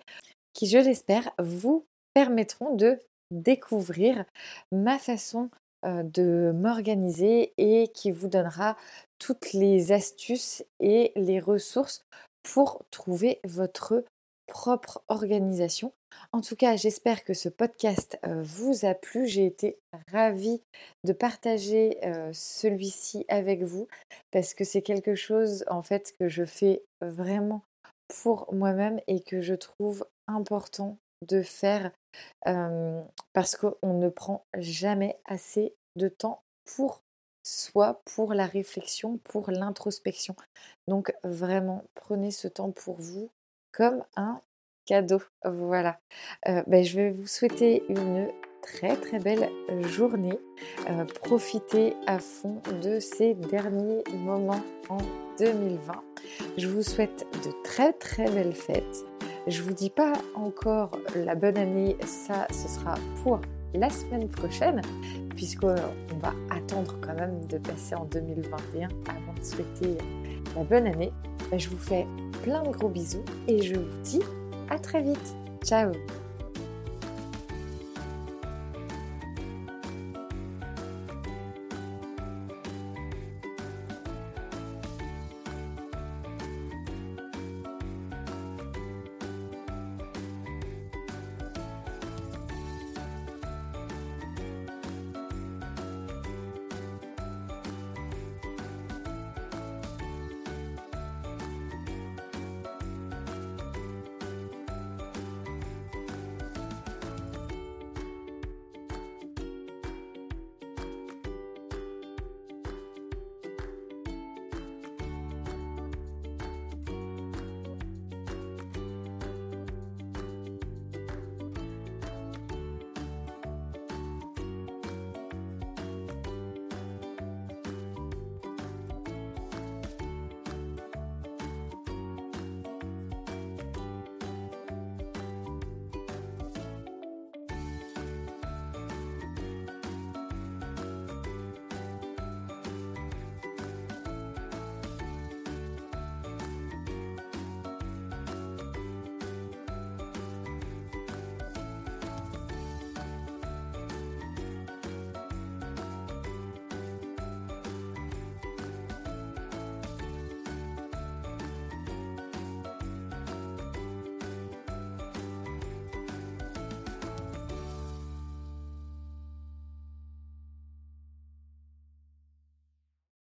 qui 0.54 0.68
je 0.68 0.78
l'espère 0.78 1.32
vous 1.39 1.86
permettront 2.13 2.76
de 2.76 3.00
découvrir 3.32 4.26
ma 4.72 5.00
façon 5.00 5.50
de 5.84 6.52
m'organiser 6.56 7.54
et 7.58 7.88
qui 7.89 8.12
vous 8.12 8.28
donnera 8.28 8.78
toutes 9.19 9.54
les 9.54 9.91
astuces 9.91 10.63
et 10.80 11.12
les 11.15 11.39
ressources 11.39 12.04
pour 12.43 12.84
trouver 12.91 13.39
votre 13.43 14.04
propre 14.48 15.02
organisation. 15.08 15.93
En 16.32 16.41
tout 16.41 16.56
cas, 16.56 16.76
j'espère 16.76 17.24
que 17.24 17.34
ce 17.34 17.50
podcast 17.50 18.19
vous 18.24 18.86
a 18.86 18.93
plu. 18.93 19.28
J'ai 19.28 19.46
été 19.46 19.78
ravie 20.12 20.62
de 21.06 21.13
partager 21.13 21.98
celui-ci 22.34 23.26
avec 23.30 23.63
vous 23.63 23.88
parce 24.32 24.54
que 24.54 24.63
c'est 24.63 24.82
quelque 24.82 25.15
chose 25.15 25.63
en 25.67 25.82
fait 25.82 26.13
que 26.19 26.28
je 26.28 26.46
fais 26.46 26.84
vraiment 27.02 27.63
pour 28.22 28.54
moi-même 28.54 29.00
et 29.08 29.22
que 29.22 29.41
je 29.41 29.56
trouve 29.56 30.06
important 30.28 30.98
de 31.27 31.41
faire 31.41 31.91
parce 33.33 33.55
qu'on 33.55 33.93
ne 33.93 34.09
prend 34.09 34.45
jamais 34.57 35.17
assez 35.25 35.75
de 35.95 36.07
temps 36.07 36.43
pour 36.75 37.01
soi, 37.43 38.01
pour 38.15 38.33
la 38.33 38.45
réflexion, 38.45 39.17
pour 39.17 39.51
l'introspection. 39.51 40.36
Donc 40.88 41.13
vraiment, 41.23 41.83
prenez 41.95 42.31
ce 42.31 42.47
temps 42.47 42.71
pour 42.71 42.95
vous 42.99 43.29
comme 43.71 44.03
un 44.15 44.39
cadeau. 44.86 45.21
Voilà. 45.43 45.99
Ben, 46.45 46.83
je 46.83 46.95
vais 46.95 47.09
vous 47.12 47.27
souhaiter 47.27 47.83
une 47.89 48.29
très 48.62 48.95
très 48.95 49.19
belle 49.19 49.49
journée. 49.88 50.39
profitez 51.21 51.95
à 52.07 52.19
fond 52.19 52.62
de 52.81 52.99
ces 52.99 53.33
derniers 53.33 54.03
moments 54.13 54.63
en 54.89 54.99
2020. 55.38 55.93
Je 56.57 56.67
vous 56.67 56.81
souhaite 56.81 57.25
de 57.45 57.51
très 57.63 57.91
très 57.93 58.29
belles 58.31 58.55
fêtes. 58.55 59.05
Je 59.47 59.62
vous 59.62 59.73
dis 59.73 59.89
pas 59.89 60.13
encore 60.36 60.91
la 61.15 61.36
bonne 61.36 61.58
année, 61.58 61.97
ça 62.06 62.47
ce 62.49 62.67
sera 62.69 62.95
pour 63.23 63.41
la 63.73 63.89
semaine 63.89 64.29
prochaine, 64.29 64.82
puisqu'on 65.36 65.75
va 66.21 66.34
attendre 66.49 66.95
quand 67.01 67.15
même 67.15 67.45
de 67.47 67.58
passer 67.58 67.95
en 67.95 68.06
2021 68.06 68.88
avant 69.10 69.34
de 69.38 69.43
souhaiter 69.43 69.97
la 70.56 70.63
bonne 70.63 70.88
année. 70.88 71.12
Ben, 71.51 71.60
je 71.60 71.69
vous 71.69 71.77
fais 71.77 72.08
plein 72.43 72.63
de 72.63 72.69
gros 72.69 72.89
bisous 72.89 73.25
et 73.47 73.62
je 73.62 73.75
vous 73.75 74.01
dis 74.03 74.21
à 74.69 74.79
très 74.79 75.01
vite. 75.01 75.36
Ciao 75.63 75.91